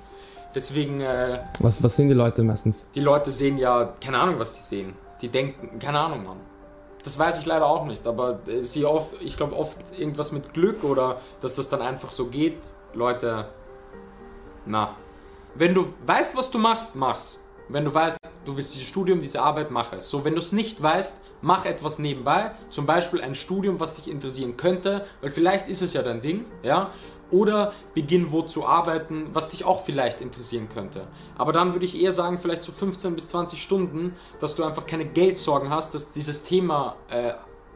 Deswegen. 0.56 1.02
Äh, 1.02 1.38
was, 1.60 1.80
was 1.80 1.94
sehen 1.94 2.08
die 2.08 2.14
Leute 2.14 2.42
meistens? 2.42 2.84
Die 2.96 3.00
Leute 3.00 3.30
sehen 3.30 3.58
ja, 3.58 3.92
keine 4.00 4.18
Ahnung, 4.18 4.40
was 4.40 4.54
die 4.54 4.62
sehen. 4.62 4.94
Die 5.20 5.28
denken, 5.28 5.78
keine 5.78 6.00
Ahnung, 6.00 6.24
Mann. 6.24 6.40
Das 7.04 7.18
weiß 7.18 7.38
ich 7.38 7.46
leider 7.46 7.66
auch 7.66 7.86
nicht, 7.86 8.06
aber 8.06 8.40
äh, 8.46 8.62
sie 8.62 8.84
oft, 8.84 9.14
ich 9.20 9.36
glaube 9.36 9.56
oft 9.56 9.78
irgendwas 9.96 10.32
mit 10.32 10.52
Glück 10.52 10.84
oder 10.84 11.20
dass 11.40 11.54
das 11.54 11.68
dann 11.68 11.80
einfach 11.80 12.10
so 12.10 12.26
geht. 12.26 12.58
Leute, 12.94 13.48
na. 14.66 14.96
Wenn 15.54 15.74
du 15.74 15.92
weißt, 16.06 16.36
was 16.36 16.50
du 16.50 16.58
machst, 16.58 16.94
mach's. 16.94 17.42
Wenn 17.68 17.84
du 17.84 17.92
weißt, 17.92 18.18
du 18.44 18.56
willst 18.56 18.74
dieses 18.74 18.88
Studium, 18.88 19.20
diese 19.20 19.40
Arbeit, 19.40 19.70
mach 19.70 19.92
es. 19.92 20.08
So, 20.08 20.24
wenn 20.24 20.34
du 20.34 20.40
es 20.40 20.52
nicht 20.52 20.82
weißt, 20.82 21.14
mach 21.42 21.64
etwas 21.64 21.98
nebenbei. 21.98 22.52
Zum 22.70 22.86
Beispiel 22.86 23.20
ein 23.20 23.34
Studium, 23.34 23.80
was 23.80 23.94
dich 23.94 24.08
interessieren 24.08 24.56
könnte, 24.56 25.06
weil 25.20 25.30
vielleicht 25.30 25.68
ist 25.68 25.82
es 25.82 25.92
ja 25.92 26.02
dein 26.02 26.22
Ding, 26.22 26.46
ja. 26.62 26.90
Oder 27.30 27.72
beginn 27.94 28.32
wo 28.32 28.42
zu 28.42 28.66
arbeiten, 28.66 29.30
was 29.32 29.50
dich 29.50 29.64
auch 29.64 29.84
vielleicht 29.84 30.20
interessieren 30.20 30.68
könnte. 30.72 31.06
Aber 31.36 31.52
dann 31.52 31.72
würde 31.74 31.84
ich 31.84 32.00
eher 32.00 32.12
sagen, 32.12 32.38
vielleicht 32.38 32.62
so 32.62 32.72
15 32.72 33.14
bis 33.14 33.28
20 33.28 33.62
Stunden, 33.62 34.16
dass 34.40 34.54
du 34.56 34.64
einfach 34.64 34.86
keine 34.86 35.04
Geldsorgen 35.04 35.70
hast, 35.70 35.94
dass 35.94 36.10
dieses 36.10 36.42
Thema 36.42 36.96
äh, 37.10 37.34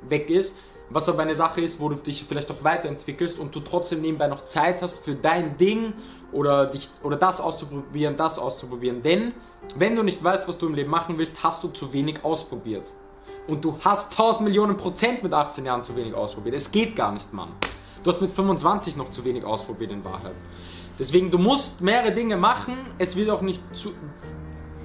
weg 0.09 0.31
ist, 0.31 0.57
was 0.91 1.09
aber 1.09 1.23
eine 1.23 1.35
Sache 1.35 1.61
ist, 1.61 1.81
wo 1.81 1.89
du 1.89 1.97
dich 1.97 2.25
vielleicht 2.29 2.51
auch 2.51 2.63
weiterentwickelst 2.65 3.39
und 3.39 3.55
du 3.55 3.61
trotzdem 3.61 4.03
nebenbei 4.03 4.27
noch 4.27 4.45
Zeit 4.45 4.83
hast 4.83 4.99
für 5.05 5.15
dein 5.15 5.57
Ding 5.57 5.95
oder 6.33 6.67
dich 6.67 6.89
oder 7.03 7.17
das 7.17 7.41
auszuprobieren, 7.41 8.17
das 8.17 8.39
auszuprobieren. 8.39 9.03
Denn 9.03 9.33
wenn 9.77 9.97
du 9.97 10.03
nicht 10.03 10.23
weißt, 10.23 10.49
was 10.49 10.59
du 10.59 10.67
im 10.67 10.75
Leben 10.75 10.91
machen 10.91 11.19
willst, 11.19 11.43
hast 11.43 11.63
du 11.63 11.69
zu 11.69 11.93
wenig 11.93 12.25
ausprobiert. 12.25 12.91
Und 13.49 13.65
du 13.65 13.77
hast 13.81 14.13
1000 14.13 14.45
Millionen 14.49 14.77
Prozent 14.77 15.23
mit 15.23 15.33
18 15.33 15.65
Jahren 15.65 15.83
zu 15.83 15.97
wenig 15.97 16.15
ausprobiert. 16.15 16.55
Es 16.55 16.71
geht 16.71 16.95
gar 16.95 17.13
nicht, 17.13 17.33
Mann. 17.33 17.51
Du 18.03 18.11
hast 18.11 18.21
mit 18.21 18.33
25 18.33 18.97
noch 18.97 19.11
zu 19.11 19.25
wenig 19.25 19.45
ausprobiert 19.45 19.93
in 19.93 20.05
Wahrheit. 20.05 20.35
Deswegen, 20.99 21.31
du 21.31 21.39
musst 21.39 21.81
mehrere 21.81 22.13
Dinge 22.13 22.37
machen. 22.37 22.75
Es 22.99 23.17
wird 23.17 23.31
auch 23.31 23.43
nicht 23.43 23.63
zu, 23.75 23.93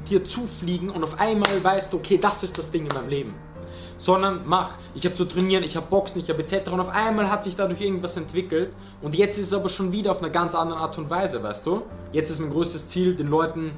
dir 0.09 0.23
zufliegen 0.23 0.89
und 0.89 1.03
auf 1.03 1.19
einmal 1.19 1.63
weißt 1.63 1.91
du, 1.91 1.97
okay, 1.97 2.17
das 2.17 2.43
ist 2.43 2.57
das 2.57 2.71
Ding 2.71 2.85
in 2.85 2.93
meinem 2.93 3.09
Leben 3.09 3.35
sondern 3.97 4.41
mach. 4.45 4.71
Ich 4.95 5.05
habe 5.05 5.15
zu 5.15 5.25
trainieren, 5.25 5.63
ich 5.63 5.75
habe 5.75 5.87
Boxen, 5.87 6.21
ich 6.21 6.29
habe 6.29 6.41
etc. 6.41 6.69
Und 6.69 6.79
auf 6.79 6.89
einmal 6.89 7.29
hat 7.29 7.43
sich 7.43 7.55
dadurch 7.55 7.81
irgendwas 7.81 8.15
entwickelt 8.17 8.75
und 9.01 9.15
jetzt 9.15 9.37
ist 9.37 9.47
es 9.47 9.53
aber 9.53 9.69
schon 9.69 9.91
wieder 9.91 10.11
auf 10.11 10.21
eine 10.21 10.31
ganz 10.31 10.55
andere 10.55 10.79
Art 10.79 10.97
und 10.97 11.09
Weise, 11.09 11.41
weißt 11.41 11.65
du? 11.65 11.83
Jetzt 12.11 12.29
ist 12.29 12.39
mein 12.39 12.51
größtes 12.51 12.87
Ziel, 12.87 13.15
den 13.15 13.27
Leuten 13.27 13.71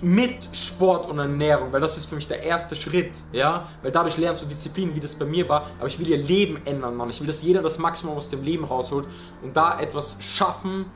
mit 0.00 0.48
Sport 0.52 1.08
und 1.08 1.18
Ernährung, 1.18 1.72
weil 1.72 1.80
das 1.80 1.96
ist 1.96 2.06
für 2.06 2.14
mich 2.14 2.28
der 2.28 2.42
erste 2.42 2.76
Schritt, 2.76 3.12
ja, 3.32 3.68
weil 3.82 3.90
dadurch 3.90 4.16
lernst 4.16 4.42
du 4.42 4.46
Disziplin, 4.46 4.94
wie 4.94 5.00
das 5.00 5.14
bei 5.14 5.24
mir 5.24 5.48
war, 5.48 5.66
aber 5.78 5.88
ich 5.88 5.98
will 5.98 6.08
ihr 6.08 6.18
Leben 6.18 6.60
ändern, 6.64 6.94
Mann, 6.94 7.10
ich 7.10 7.20
will, 7.20 7.26
dass 7.26 7.42
jeder 7.42 7.62
das 7.62 7.78
Maximum 7.78 8.16
aus 8.16 8.30
dem 8.30 8.42
Leben 8.42 8.64
rausholt 8.64 9.06
und 9.42 9.56
da 9.56 9.80
etwas 9.80 10.18
schaffen, 10.20 10.86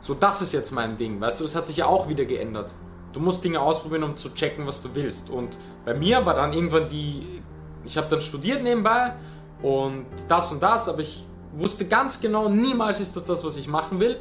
so 0.00 0.14
das 0.14 0.42
ist 0.42 0.52
jetzt 0.52 0.70
mein 0.70 0.96
Ding, 0.98 1.20
weißt 1.20 1.40
du, 1.40 1.44
das 1.44 1.54
hat 1.54 1.66
sich 1.66 1.78
ja 1.78 1.86
auch 1.86 2.08
wieder 2.08 2.24
geändert. 2.24 2.70
Du 3.12 3.20
musst 3.20 3.44
Dinge 3.44 3.60
ausprobieren, 3.60 4.02
um 4.02 4.16
zu 4.16 4.34
checken, 4.34 4.66
was 4.66 4.82
du 4.82 4.88
willst. 4.92 5.30
Und 5.30 5.56
bei 5.84 5.94
mir 5.94 6.26
war 6.26 6.34
dann 6.34 6.52
irgendwann 6.52 6.88
die, 6.90 7.42
ich 7.84 7.96
habe 7.96 8.08
dann 8.08 8.20
studiert 8.20 8.62
nebenbei 8.62 9.14
und 9.62 10.06
das 10.28 10.50
und 10.50 10.62
das, 10.62 10.88
aber 10.88 11.00
ich 11.00 11.24
wusste 11.52 11.86
ganz 11.86 12.20
genau, 12.20 12.48
niemals 12.48 12.98
ist 13.00 13.14
das 13.14 13.24
das, 13.24 13.44
was 13.44 13.56
ich 13.56 13.68
machen 13.68 14.00
will. 14.00 14.18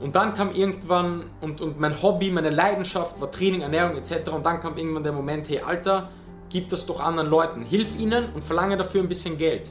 Und 0.00 0.16
dann 0.16 0.34
kam 0.34 0.52
irgendwann, 0.52 1.30
und, 1.40 1.60
und 1.60 1.78
mein 1.78 2.02
Hobby, 2.02 2.30
meine 2.30 2.50
Leidenschaft 2.50 3.20
war 3.20 3.30
Training, 3.30 3.62
Ernährung 3.62 3.96
etc. 3.96 4.28
Und 4.30 4.44
dann 4.44 4.60
kam 4.60 4.76
irgendwann 4.76 5.04
der 5.04 5.12
Moment, 5.12 5.48
hey 5.48 5.60
Alter, 5.60 6.10
gib 6.50 6.68
das 6.68 6.86
doch 6.86 7.00
anderen 7.00 7.28
Leuten, 7.28 7.62
hilf 7.62 7.96
ihnen 7.98 8.26
und 8.34 8.44
verlange 8.44 8.76
dafür 8.76 9.02
ein 9.02 9.08
bisschen 9.08 9.38
Geld. 9.38 9.70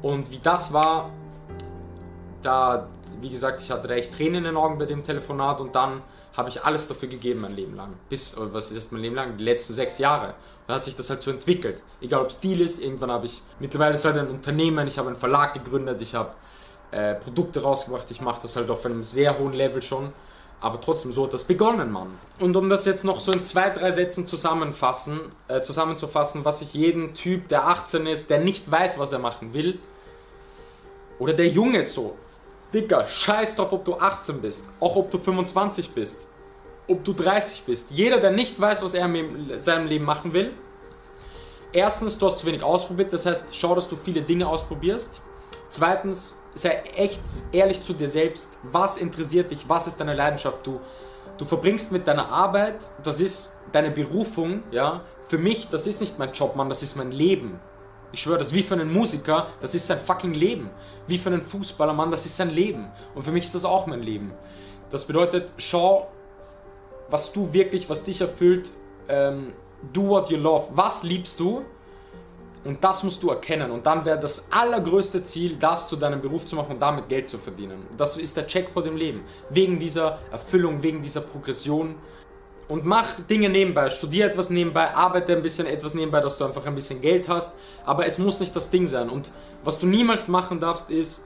Und 0.00 0.30
wie 0.30 0.40
das 0.42 0.72
war, 0.72 1.10
da, 2.42 2.88
wie 3.20 3.30
gesagt, 3.30 3.62
ich 3.62 3.70
hatte 3.70 3.88
recht 3.88 4.14
Tränen 4.16 4.36
in 4.36 4.44
den 4.44 4.56
Augen 4.56 4.78
bei 4.78 4.86
dem 4.86 5.04
Telefonat 5.04 5.60
und 5.60 5.74
dann 5.74 6.02
habe 6.36 6.48
ich 6.48 6.64
alles 6.64 6.88
dafür 6.88 7.08
gegeben 7.08 7.42
mein 7.42 7.54
Leben 7.54 7.76
lang. 7.76 7.92
Bis, 8.08 8.34
was 8.36 8.70
ist 8.70 8.92
mein 8.92 9.02
Leben 9.02 9.14
lang? 9.14 9.36
Die 9.36 9.44
letzten 9.44 9.74
sechs 9.74 9.98
Jahre. 9.98 10.34
Dann 10.66 10.76
hat 10.76 10.84
sich 10.84 10.96
das 10.96 11.10
halt 11.10 11.22
so 11.22 11.30
entwickelt. 11.30 11.82
Egal 12.00 12.22
ob 12.22 12.32
Stil 12.32 12.60
ist, 12.60 12.82
irgendwann 12.82 13.10
habe 13.10 13.26
ich, 13.26 13.42
mittlerweile 13.60 13.94
ist 13.94 14.04
halt 14.04 14.16
ein 14.16 14.28
Unternehmen, 14.28 14.88
ich 14.88 14.98
habe 14.98 15.08
einen 15.08 15.18
Verlag 15.18 15.54
gegründet, 15.54 16.00
ich 16.00 16.14
habe 16.14 16.30
äh, 16.92 17.14
Produkte 17.14 17.62
rausgebracht. 17.62 18.10
Ich 18.10 18.20
mache 18.20 18.42
das 18.42 18.56
halt 18.56 18.70
auf 18.70 18.84
einem 18.86 19.02
sehr 19.02 19.38
hohen 19.38 19.52
Level 19.52 19.82
schon. 19.82 20.12
Aber 20.60 20.80
trotzdem, 20.80 21.12
so 21.12 21.24
hat 21.24 21.34
das 21.34 21.42
begonnen, 21.42 21.90
Mann. 21.90 22.16
Und 22.38 22.54
um 22.54 22.70
das 22.70 22.84
jetzt 22.84 23.04
noch 23.04 23.20
so 23.20 23.32
in 23.32 23.42
zwei, 23.42 23.70
drei 23.70 23.90
Sätzen 23.90 24.26
zusammenfassen, 24.26 25.20
äh, 25.48 25.60
zusammenzufassen, 25.60 26.44
was 26.44 26.62
ich 26.62 26.72
jeden 26.72 27.14
Typ, 27.14 27.48
der 27.48 27.66
18 27.66 28.06
ist, 28.06 28.30
der 28.30 28.38
nicht 28.38 28.70
weiß, 28.70 28.96
was 28.96 29.10
er 29.10 29.18
machen 29.18 29.54
will, 29.54 29.80
oder 31.18 31.32
der 31.32 31.48
Junge 31.48 31.82
so, 31.82 32.16
Dicker, 32.72 33.06
scheiß 33.06 33.56
drauf, 33.56 33.72
ob 33.72 33.84
du 33.84 33.96
18 33.98 34.40
bist, 34.40 34.62
auch 34.78 34.94
ob 34.94 35.10
du 35.10 35.18
25 35.18 35.90
bist, 35.90 36.28
ob 36.86 37.04
du 37.04 37.12
30 37.12 37.64
bist. 37.64 37.88
Jeder, 37.90 38.20
der 38.20 38.30
nicht 38.30 38.58
weiß, 38.60 38.84
was 38.84 38.94
er 38.94 39.12
in 39.12 39.58
seinem 39.58 39.88
Leben 39.88 40.04
machen 40.04 40.32
will, 40.32 40.52
erstens, 41.72 42.18
du 42.18 42.26
hast 42.26 42.38
zu 42.38 42.46
wenig 42.46 42.62
ausprobiert, 42.62 43.12
das 43.12 43.26
heißt, 43.26 43.46
schau, 43.52 43.74
dass 43.74 43.88
du 43.88 43.96
viele 43.96 44.22
Dinge 44.22 44.46
ausprobierst. 44.46 45.20
Zweitens, 45.70 46.36
sei 46.54 46.82
echt 46.96 47.22
ehrlich 47.52 47.82
zu 47.82 47.92
dir 47.92 48.08
selbst. 48.08 48.50
Was 48.62 48.96
interessiert 48.96 49.50
dich? 49.50 49.68
Was 49.68 49.86
ist 49.86 49.98
deine 49.98 50.14
Leidenschaft? 50.14 50.66
Du, 50.66 50.80
du 51.38 51.44
verbringst 51.44 51.92
mit 51.92 52.06
deiner 52.06 52.28
Arbeit, 52.28 52.90
das 53.02 53.20
ist 53.20 53.52
deine 53.72 53.90
Berufung, 53.90 54.62
ja. 54.70 55.02
Für 55.28 55.38
mich, 55.38 55.68
das 55.70 55.86
ist 55.86 56.00
nicht 56.00 56.18
mein 56.18 56.32
Job, 56.32 56.56
Mann, 56.56 56.68
das 56.68 56.82
ist 56.82 56.96
mein 56.96 57.10
Leben. 57.10 57.58
Ich 58.12 58.20
schwöre, 58.20 58.38
das 58.38 58.48
ist 58.48 58.54
wie 58.54 58.62
für 58.62 58.74
einen 58.74 58.92
Musiker, 58.92 59.46
das 59.62 59.74
ist 59.74 59.86
sein 59.86 59.98
fucking 59.98 60.34
Leben. 60.34 60.70
Wie 61.06 61.16
für 61.16 61.30
einen 61.30 61.40
Fußballer, 61.40 61.94
Mann, 61.94 62.10
das 62.10 62.26
ist 62.26 62.36
sein 62.36 62.50
Leben. 62.50 62.90
Und 63.14 63.22
für 63.22 63.32
mich 63.32 63.44
ist 63.44 63.54
das 63.54 63.64
auch 63.64 63.86
mein 63.86 64.02
Leben. 64.02 64.32
Das 64.90 65.06
bedeutet, 65.06 65.48
schau, 65.56 66.08
was 67.08 67.32
du 67.32 67.52
wirklich, 67.54 67.88
was 67.88 68.04
dich 68.04 68.20
erfüllt, 68.20 68.70
ähm, 69.08 69.54
do 69.92 70.08
what 70.08 70.28
you 70.28 70.36
love. 70.36 70.66
Was 70.74 71.02
liebst 71.02 71.40
du? 71.40 71.64
Und 72.64 72.82
das 72.84 73.02
musst 73.02 73.22
du 73.22 73.30
erkennen. 73.30 73.70
Und 73.70 73.86
dann 73.86 74.04
wäre 74.04 74.20
das 74.20 74.44
allergrößte 74.50 75.22
Ziel, 75.24 75.56
das 75.56 75.88
zu 75.88 75.96
deinem 75.96 76.20
Beruf 76.20 76.46
zu 76.46 76.54
machen 76.54 76.72
und 76.72 76.80
damit 76.80 77.08
Geld 77.08 77.28
zu 77.28 77.38
verdienen. 77.38 77.86
Das 77.98 78.16
ist 78.16 78.36
der 78.36 78.46
Checkpoint 78.46 78.86
im 78.86 78.96
Leben. 78.96 79.24
Wegen 79.50 79.78
dieser 79.78 80.18
Erfüllung, 80.30 80.82
wegen 80.82 81.02
dieser 81.02 81.22
Progression. 81.22 81.96
Und 82.68 82.84
mach 82.84 83.20
Dinge 83.28 83.48
nebenbei. 83.48 83.90
Studier 83.90 84.26
etwas 84.26 84.48
nebenbei, 84.48 84.94
arbeite 84.94 85.32
ein 85.32 85.42
bisschen 85.42 85.66
etwas 85.66 85.94
nebenbei, 85.94 86.20
dass 86.20 86.38
du 86.38 86.44
einfach 86.44 86.64
ein 86.64 86.74
bisschen 86.76 87.00
Geld 87.00 87.28
hast. 87.28 87.52
Aber 87.84 88.06
es 88.06 88.18
muss 88.18 88.38
nicht 88.38 88.54
das 88.54 88.70
Ding 88.70 88.86
sein. 88.86 89.10
Und 89.10 89.32
was 89.64 89.80
du 89.80 89.86
niemals 89.86 90.28
machen 90.28 90.60
darfst, 90.60 90.88
ist, 90.88 91.24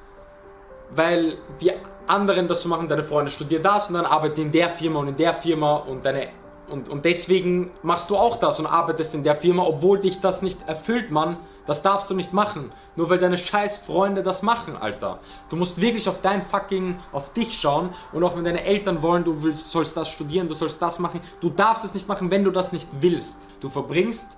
weil 0.94 1.36
die 1.60 1.72
anderen 2.06 2.48
das 2.48 2.62
so 2.62 2.68
machen, 2.68 2.88
deine 2.88 3.02
Freunde 3.02 3.30
studieren 3.30 3.62
das 3.62 3.88
und 3.88 3.94
dann 3.94 4.06
arbeiten 4.06 4.40
in 4.40 4.52
der 4.52 4.70
Firma 4.70 5.00
und 5.00 5.08
in 5.08 5.16
der 5.16 5.34
Firma 5.34 5.76
und 5.76 6.04
deine 6.04 6.28
und, 6.68 6.88
und 6.88 7.04
deswegen 7.04 7.70
machst 7.82 8.11
du 8.11 8.16
auch 8.16 8.37
das 8.37 8.58
und 8.58 8.66
arbeitest 8.66 9.14
in 9.14 9.25
der 9.25 9.37
Firma, 9.37 9.64
obwohl 9.64 10.00
dich 10.00 10.20
das 10.20 10.42
nicht 10.42 10.58
erfüllt, 10.66 11.11
Mann. 11.11 11.37
Das 11.66 11.82
darfst 11.82 12.08
du 12.11 12.14
nicht 12.14 12.32
machen. 12.32 12.73
Nur 12.94 13.11
weil 13.11 13.18
deine 13.18 13.38
scheiß 13.38 13.78
Freunde 13.78 14.23
das 14.23 14.42
machen, 14.42 14.76
Alter. 14.76 15.18
Du 15.49 15.56
musst 15.56 15.80
wirklich 15.80 16.08
auf 16.08 16.20
dein 16.23 16.42
fucking, 16.42 16.99
auf 17.12 17.32
dich 17.32 17.61
schauen. 17.61 17.90
Und 18.12 18.23
auch 18.23 18.37
wenn 18.37 18.44
deine 18.44 18.64
Eltern 18.64 19.02
wollen, 19.02 19.25
du 19.25 19.42
willst, 19.42 19.70
sollst 19.70 19.96
das 19.96 20.08
studieren, 20.08 20.49
du 20.49 20.54
sollst 20.54 20.80
das 20.80 20.99
machen. 20.99 21.20
Du 21.40 21.50
darfst 21.50 21.85
es 21.85 21.94
nicht 21.94 22.08
machen, 22.08 22.30
wenn 22.30 22.44
du 22.44 22.50
das 22.50 22.73
nicht 22.73 22.88
willst. 23.00 23.40
Du 23.61 23.68
verbringst 23.68 24.28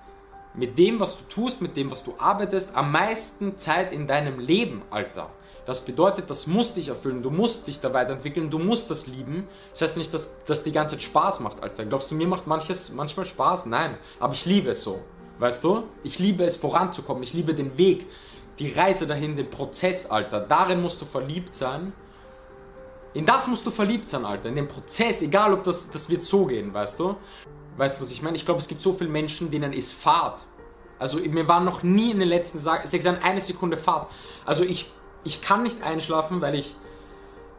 mit 0.55 0.77
dem, 0.77 0.99
was 0.99 1.17
du 1.17 1.23
tust, 1.25 1.61
mit 1.61 1.77
dem, 1.77 1.91
was 1.91 2.03
du 2.03 2.15
arbeitest, 2.17 2.75
am 2.75 2.91
meisten 2.91 3.57
Zeit 3.57 3.93
in 3.93 4.07
deinem 4.07 4.39
Leben, 4.39 4.81
Alter. 4.89 5.29
Das 5.69 5.81
bedeutet, 5.81 6.31
das 6.31 6.47
muss 6.47 6.73
dich 6.73 6.87
erfüllen, 6.87 7.21
du 7.21 7.29
musst 7.29 7.67
dich 7.67 7.79
da 7.79 7.93
weiterentwickeln, 7.93 8.49
du 8.49 8.57
musst 8.57 8.89
das 8.89 9.05
lieben. 9.05 9.47
Das 9.73 9.83
heißt 9.83 9.97
nicht, 9.97 10.11
dass 10.11 10.31
das 10.47 10.63
die 10.63 10.71
ganze 10.71 10.95
Zeit 10.95 11.03
Spaß 11.03 11.41
macht, 11.41 11.61
Alter. 11.61 11.85
Glaubst 11.85 12.09
du, 12.09 12.15
mir 12.15 12.25
macht 12.25 12.47
manches 12.47 12.91
manchmal 12.91 13.27
Spaß? 13.27 13.67
Nein, 13.67 13.95
aber 14.19 14.33
ich 14.33 14.47
liebe 14.47 14.71
es 14.71 14.81
so. 14.81 14.99
Weißt 15.37 15.63
du? 15.63 15.83
Ich 16.01 16.17
liebe 16.17 16.43
es 16.43 16.55
voranzukommen, 16.55 17.21
ich 17.21 17.33
liebe 17.33 17.53
den 17.53 17.77
Weg, 17.77 18.07
die 18.57 18.71
Reise 18.71 19.05
dahin, 19.05 19.35
den 19.35 19.51
Prozess, 19.51 20.07
Alter. 20.07 20.39
Darin 20.39 20.81
musst 20.81 21.03
du 21.03 21.05
verliebt 21.05 21.53
sein. 21.53 21.93
In 23.13 23.27
das 23.27 23.45
musst 23.45 23.63
du 23.63 23.69
verliebt 23.69 24.09
sein, 24.09 24.25
Alter. 24.25 24.49
In 24.49 24.55
den 24.55 24.67
Prozess, 24.67 25.21
egal 25.21 25.53
ob 25.53 25.65
das, 25.65 25.87
das 25.91 26.09
wird 26.09 26.23
so 26.23 26.47
gehen, 26.47 26.73
weißt 26.73 26.99
du? 26.99 27.15
Weißt 27.77 27.97
du, 27.97 28.01
was 28.01 28.09
ich 28.09 28.23
meine? 28.23 28.37
Ich 28.37 28.45
glaube, 28.45 28.59
es 28.59 28.67
gibt 28.67 28.81
so 28.81 28.93
viele 28.93 29.11
Menschen, 29.11 29.51
denen 29.51 29.73
ist 29.73 29.93
Fahrt. 29.93 30.41
Also 30.97 31.19
mir 31.19 31.47
war 31.47 31.61
noch 31.61 31.83
nie 31.83 32.09
in 32.09 32.19
den 32.19 32.27
letzten 32.27 32.57
sechs 32.57 33.05
Jahren 33.05 33.21
eine 33.21 33.39
Sekunde 33.39 33.77
Fahrt. 33.77 34.09
Also 34.45 34.63
ich 34.63 34.91
ich 35.23 35.41
kann 35.41 35.63
nicht 35.63 35.83
einschlafen, 35.83 36.41
weil 36.41 36.55
ich 36.55 36.75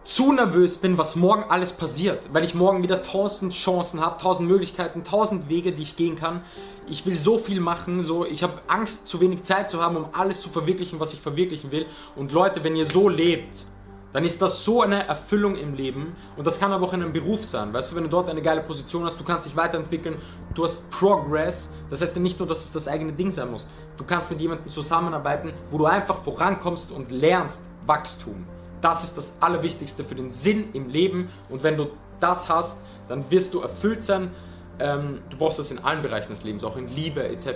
zu 0.04 0.32
nervös 0.32 0.78
bin, 0.78 0.96
was 0.96 1.14
morgen 1.14 1.44
alles 1.48 1.72
passiert, 1.72 2.32
weil 2.32 2.44
ich 2.44 2.54
morgen 2.54 2.82
wieder 2.82 3.02
tausend 3.02 3.52
Chancen 3.52 4.00
habe, 4.00 4.20
tausend 4.20 4.48
Möglichkeiten, 4.48 5.04
tausend 5.04 5.48
Wege, 5.48 5.72
die 5.72 5.82
ich 5.82 5.96
gehen 5.96 6.16
kann. 6.16 6.42
Ich 6.88 7.04
will 7.04 7.14
so 7.14 7.38
viel 7.38 7.60
machen, 7.60 8.02
so 8.02 8.24
ich 8.24 8.42
habe 8.42 8.62
Angst, 8.66 9.06
zu 9.06 9.20
wenig 9.20 9.42
Zeit 9.42 9.70
zu 9.70 9.80
haben, 9.80 9.96
um 9.96 10.06
alles 10.12 10.40
zu 10.40 10.48
verwirklichen, 10.48 10.98
was 11.00 11.12
ich 11.12 11.20
verwirklichen 11.20 11.70
will. 11.70 11.86
Und 12.16 12.32
Leute, 12.32 12.64
wenn 12.64 12.76
ihr 12.76 12.86
so 12.86 13.08
lebt, 13.08 13.64
dann 14.12 14.24
ist 14.24 14.42
das 14.42 14.64
so 14.64 14.82
eine 14.82 15.06
Erfüllung 15.06 15.56
im 15.56 15.74
Leben 15.74 16.16
und 16.36 16.46
das 16.46 16.58
kann 16.58 16.72
aber 16.72 16.86
auch 16.86 16.92
in 16.92 17.02
einem 17.02 17.12
Beruf 17.12 17.44
sein. 17.44 17.72
Weißt 17.72 17.92
du, 17.92 17.96
wenn 17.96 18.04
du 18.04 18.08
dort 18.08 18.28
eine 18.28 18.42
geile 18.42 18.62
Position 18.62 19.04
hast, 19.04 19.20
du 19.20 19.24
kannst 19.24 19.46
dich 19.46 19.56
weiterentwickeln, 19.56 20.16
du 20.54 20.64
hast 20.64 20.88
Progress. 20.90 21.70
Das 21.90 22.02
heißt 22.02 22.16
ja 22.16 22.22
nicht 22.22 22.38
nur, 22.38 22.48
dass 22.48 22.64
es 22.64 22.72
das 22.72 22.88
eigene 22.88 23.12
Ding 23.12 23.30
sein 23.30 23.50
muss. 23.50 23.66
Du 23.96 24.04
kannst 24.04 24.30
mit 24.30 24.40
jemandem 24.40 24.68
zusammenarbeiten, 24.68 25.52
wo 25.70 25.78
du 25.78 25.86
einfach 25.86 26.22
vorankommst 26.22 26.90
und 26.90 27.10
lernst 27.10 27.62
Wachstum. 27.86 28.46
Das 28.80 29.04
ist 29.04 29.16
das 29.16 29.36
Allerwichtigste 29.40 30.04
für 30.04 30.14
den 30.14 30.30
Sinn 30.30 30.70
im 30.72 30.88
Leben 30.88 31.28
und 31.48 31.62
wenn 31.62 31.76
du 31.76 31.90
das 32.18 32.48
hast, 32.48 32.80
dann 33.08 33.30
wirst 33.30 33.54
du 33.54 33.60
erfüllt 33.60 34.02
sein. 34.02 34.30
Ähm, 34.78 35.20
du 35.28 35.36
brauchst 35.36 35.58
das 35.58 35.70
in 35.70 35.78
allen 35.78 36.02
Bereichen 36.02 36.30
des 36.30 36.42
Lebens, 36.42 36.64
auch 36.64 36.76
in 36.76 36.88
Liebe 36.88 37.22
etc. 37.28 37.46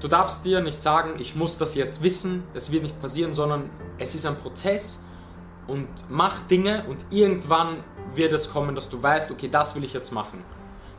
Du 0.00 0.08
darfst 0.08 0.44
dir 0.44 0.62
nicht 0.62 0.80
sagen, 0.80 1.14
ich 1.18 1.36
muss 1.36 1.58
das 1.58 1.74
jetzt 1.74 2.02
wissen, 2.02 2.42
es 2.54 2.72
wird 2.72 2.82
nicht 2.82 3.00
passieren, 3.00 3.32
sondern 3.32 3.70
es 3.98 4.14
ist 4.14 4.26
ein 4.26 4.36
Prozess 4.36 5.00
und 5.66 5.88
mach 6.08 6.42
Dinge 6.42 6.84
und 6.88 6.98
irgendwann 7.10 7.82
wird 8.14 8.32
es 8.32 8.50
kommen, 8.50 8.74
dass 8.74 8.88
du 8.88 9.02
weißt, 9.02 9.30
okay, 9.30 9.48
das 9.50 9.74
will 9.74 9.84
ich 9.84 9.92
jetzt 9.92 10.12
machen. 10.12 10.42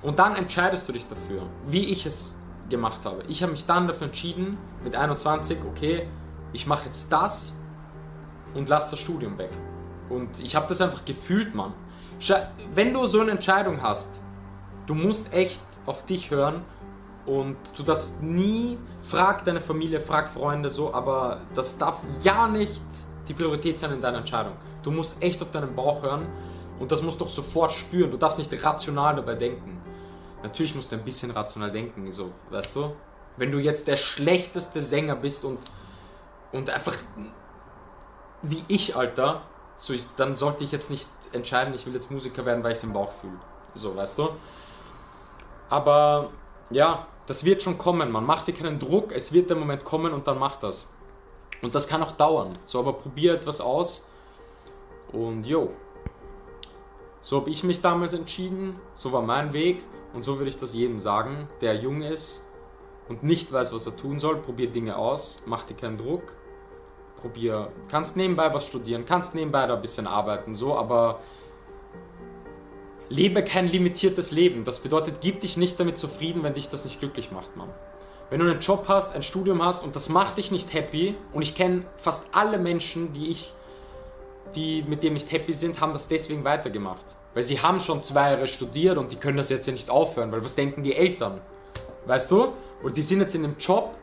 Und 0.01 0.19
dann 0.19 0.35
entscheidest 0.35 0.87
du 0.87 0.93
dich 0.93 1.07
dafür, 1.07 1.43
wie 1.67 1.85
ich 1.85 2.05
es 2.05 2.35
gemacht 2.69 3.05
habe. 3.05 3.23
Ich 3.27 3.41
habe 3.41 3.53
mich 3.53 3.65
dann 3.65 3.87
dafür 3.87 4.07
entschieden, 4.07 4.57
mit 4.83 4.95
21, 4.95 5.59
okay, 5.67 6.07
ich 6.53 6.67
mache 6.67 6.85
jetzt 6.85 7.11
das 7.11 7.55
und 8.53 8.69
lass 8.69 8.89
das 8.89 8.99
Studium 8.99 9.37
weg. 9.37 9.51
Und 10.09 10.39
ich 10.39 10.55
habe 10.55 10.67
das 10.67 10.81
einfach 10.81 11.03
gefühlt, 11.05 11.55
Mann. 11.55 11.73
Wenn 12.73 12.93
du 12.93 13.05
so 13.05 13.21
eine 13.21 13.31
Entscheidung 13.31 13.81
hast, 13.81 14.09
du 14.85 14.95
musst 14.95 15.31
echt 15.33 15.61
auf 15.85 16.05
dich 16.05 16.31
hören 16.31 16.61
und 17.25 17.57
du 17.77 17.83
darfst 17.83 18.21
nie, 18.21 18.77
frag 19.03 19.45
deine 19.45 19.61
Familie, 19.61 19.99
frag 19.99 20.29
Freunde 20.29 20.69
so, 20.69 20.93
aber 20.93 21.41
das 21.55 21.77
darf 21.77 21.97
ja 22.23 22.47
nicht 22.47 22.81
die 23.27 23.33
Priorität 23.33 23.77
sein 23.77 23.91
in 23.91 24.01
deiner 24.01 24.19
Entscheidung. 24.19 24.53
Du 24.83 24.91
musst 24.91 25.15
echt 25.21 25.41
auf 25.41 25.51
deinen 25.51 25.75
Bauch 25.75 26.01
hören 26.01 26.27
und 26.79 26.91
das 26.91 27.01
musst 27.01 27.19
du 27.19 27.25
auch 27.25 27.29
sofort 27.29 27.71
spüren. 27.71 28.11
Du 28.11 28.17
darfst 28.17 28.37
nicht 28.37 28.63
rational 28.63 29.15
dabei 29.15 29.35
denken. 29.35 29.81
Natürlich 30.43 30.75
musst 30.75 30.91
du 30.91 30.95
ein 30.95 31.03
bisschen 31.03 31.31
rational 31.31 31.71
denken, 31.71 32.11
so, 32.11 32.31
weißt 32.51 32.75
du? 32.75 32.95
Wenn 33.37 33.51
du 33.51 33.59
jetzt 33.59 33.87
der 33.87 33.97
schlechteste 33.97 34.81
Sänger 34.81 35.15
bist 35.15 35.43
und, 35.43 35.59
und 36.51 36.69
einfach 36.69 36.95
wie 38.41 38.63
ich, 38.67 38.95
Alter, 38.95 39.41
so 39.77 39.93
ich, 39.93 40.05
dann 40.15 40.35
sollte 40.35 40.63
ich 40.63 40.71
jetzt 40.71 40.89
nicht 40.89 41.07
entscheiden, 41.33 41.73
ich 41.73 41.85
will 41.85 41.93
jetzt 41.93 42.11
Musiker 42.11 42.45
werden, 42.45 42.63
weil 42.63 42.71
ich 42.71 42.77
es 42.77 42.83
im 42.83 42.93
Bauch 42.93 43.11
fühle. 43.21 43.37
So, 43.73 43.95
weißt 43.95 44.17
du? 44.17 44.29
Aber 45.69 46.29
ja, 46.69 47.07
das 47.25 47.43
wird 47.43 47.61
schon 47.61 47.77
kommen, 47.77 48.11
man. 48.11 48.25
Mach 48.25 48.43
dir 48.43 48.53
keinen 48.53 48.79
Druck, 48.79 49.11
es 49.11 49.33
wird 49.33 49.49
der 49.49 49.57
Moment 49.57 49.83
kommen 49.83 50.13
und 50.13 50.27
dann 50.27 50.39
mach 50.39 50.57
das. 50.57 50.91
Und 51.61 51.75
das 51.75 51.87
kann 51.87 52.03
auch 52.03 52.13
dauern. 52.13 52.57
So, 52.65 52.79
aber 52.79 52.93
probier 52.93 53.33
etwas 53.33 53.61
aus. 53.61 54.05
Und 55.11 55.45
jo. 55.45 55.71
So 57.21 57.41
habe 57.41 57.49
ich 57.49 57.63
mich 57.63 57.81
damals 57.81 58.13
entschieden, 58.13 58.79
so 58.95 59.11
war 59.11 59.21
mein 59.21 59.51
Weg 59.53 59.83
und 60.13 60.23
so 60.23 60.37
würde 60.37 60.49
ich 60.49 60.59
das 60.59 60.73
jedem 60.73 60.99
sagen, 60.99 61.49
der 61.61 61.75
jung 61.75 62.01
ist 62.01 62.45
und 63.09 63.23
nicht 63.23 63.51
weiß, 63.51 63.73
was 63.73 63.85
er 63.85 63.95
tun 63.95 64.19
soll. 64.19 64.37
Probier 64.37 64.69
Dinge 64.69 64.97
aus, 64.97 65.41
mach 65.45 65.63
dir 65.65 65.75
keinen 65.75 65.97
Druck. 65.97 66.33
Probier, 67.17 67.71
kannst 67.89 68.15
nebenbei 68.15 68.53
was 68.53 68.65
studieren, 68.65 69.05
kannst 69.05 69.33
nebenbei 69.33 69.65
da 69.65 69.75
ein 69.75 69.81
bisschen 69.81 70.07
arbeiten, 70.07 70.53
so, 70.53 70.75
aber 70.75 71.19
lebe 73.09 73.43
kein 73.43 73.67
limitiertes 73.67 74.31
Leben. 74.31 74.65
Das 74.65 74.79
bedeutet, 74.79 75.15
gib 75.21 75.41
dich 75.41 75.57
nicht 75.57 75.79
damit 75.79 75.97
zufrieden, 75.97 76.43
wenn 76.43 76.53
dich 76.53 76.69
das 76.69 76.85
nicht 76.85 76.99
glücklich 76.99 77.31
macht, 77.31 77.55
Mann. 77.55 77.69
Wenn 78.29 78.39
du 78.39 78.49
einen 78.49 78.59
Job 78.59 78.85
hast, 78.87 79.15
ein 79.15 79.23
Studium 79.23 79.63
hast 79.63 79.83
und 79.83 79.95
das 79.95 80.09
macht 80.09 80.37
dich 80.37 80.51
nicht 80.51 80.73
happy, 80.73 81.15
und 81.33 81.41
ich 81.41 81.55
kenne 81.55 81.85
fast 81.95 82.25
alle 82.33 82.57
Menschen, 82.57 83.13
die 83.13 83.31
ich, 83.31 83.53
die 84.55 84.83
mit 84.83 85.03
dem 85.03 85.13
nicht 85.13 85.31
happy 85.31 85.53
sind, 85.53 85.79
haben 85.79 85.93
das 85.93 86.07
deswegen 86.07 86.43
weitergemacht. 86.43 87.05
Weil 87.33 87.43
sie 87.43 87.61
haben 87.61 87.79
schon 87.79 88.03
zwei 88.03 88.31
Jahre 88.31 88.47
studiert 88.47 88.97
und 88.97 89.11
die 89.11 89.15
können 89.15 89.37
das 89.37 89.49
jetzt 89.49 89.67
ja 89.67 89.73
nicht 89.73 89.89
aufhören, 89.89 90.31
weil 90.31 90.43
was 90.43 90.55
denken 90.55 90.83
die 90.83 90.95
Eltern? 90.95 91.39
Weißt 92.05 92.29
du? 92.31 92.53
Und 92.83 92.97
die 92.97 93.01
sind 93.01 93.21
jetzt 93.21 93.35
in 93.35 93.43
einem 93.43 93.57
Job 93.57 93.95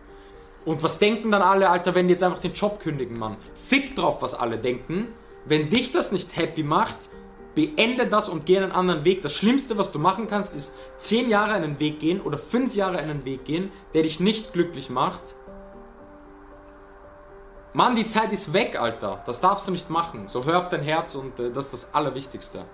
und 0.64 0.82
was 0.82 0.98
denken 0.98 1.30
dann 1.30 1.42
alle, 1.42 1.68
Alter, 1.68 1.94
wenn 1.94 2.08
die 2.08 2.12
jetzt 2.12 2.22
einfach 2.22 2.40
den 2.40 2.54
Job 2.54 2.80
kündigen, 2.80 3.18
Mann? 3.18 3.36
Fick 3.68 3.94
drauf, 3.96 4.22
was 4.22 4.34
alle 4.34 4.58
denken. 4.58 5.08
Wenn 5.44 5.68
dich 5.68 5.92
das 5.92 6.10
nicht 6.10 6.36
happy 6.36 6.62
macht, 6.62 7.08
beende 7.54 8.06
das 8.06 8.28
und 8.28 8.46
geh 8.46 8.56
einen 8.58 8.72
anderen 8.72 9.04
Weg. 9.04 9.22
Das 9.22 9.32
Schlimmste, 9.32 9.78
was 9.78 9.92
du 9.92 9.98
machen 9.98 10.26
kannst, 10.28 10.54
ist 10.54 10.74
zehn 10.96 11.28
Jahre 11.28 11.52
einen 11.52 11.78
Weg 11.78 12.00
gehen 12.00 12.20
oder 12.20 12.38
fünf 12.38 12.74
Jahre 12.74 12.98
einen 12.98 13.24
Weg 13.24 13.44
gehen, 13.44 13.70
der 13.92 14.02
dich 14.02 14.20
nicht 14.20 14.52
glücklich 14.52 14.90
macht. 14.90 15.34
Mann, 17.72 17.96
die 17.96 18.06
Zeit 18.06 18.32
ist 18.32 18.52
weg, 18.52 18.78
Alter. 18.80 19.22
Das 19.26 19.40
darfst 19.40 19.66
du 19.66 19.72
nicht 19.72 19.90
machen. 19.90 20.28
So 20.28 20.44
hör 20.44 20.58
auf 20.58 20.68
dein 20.68 20.82
Herz 20.82 21.14
und 21.14 21.38
äh, 21.40 21.50
das 21.50 21.66
ist 21.66 21.72
das 21.72 21.94
Allerwichtigste. 21.94 22.64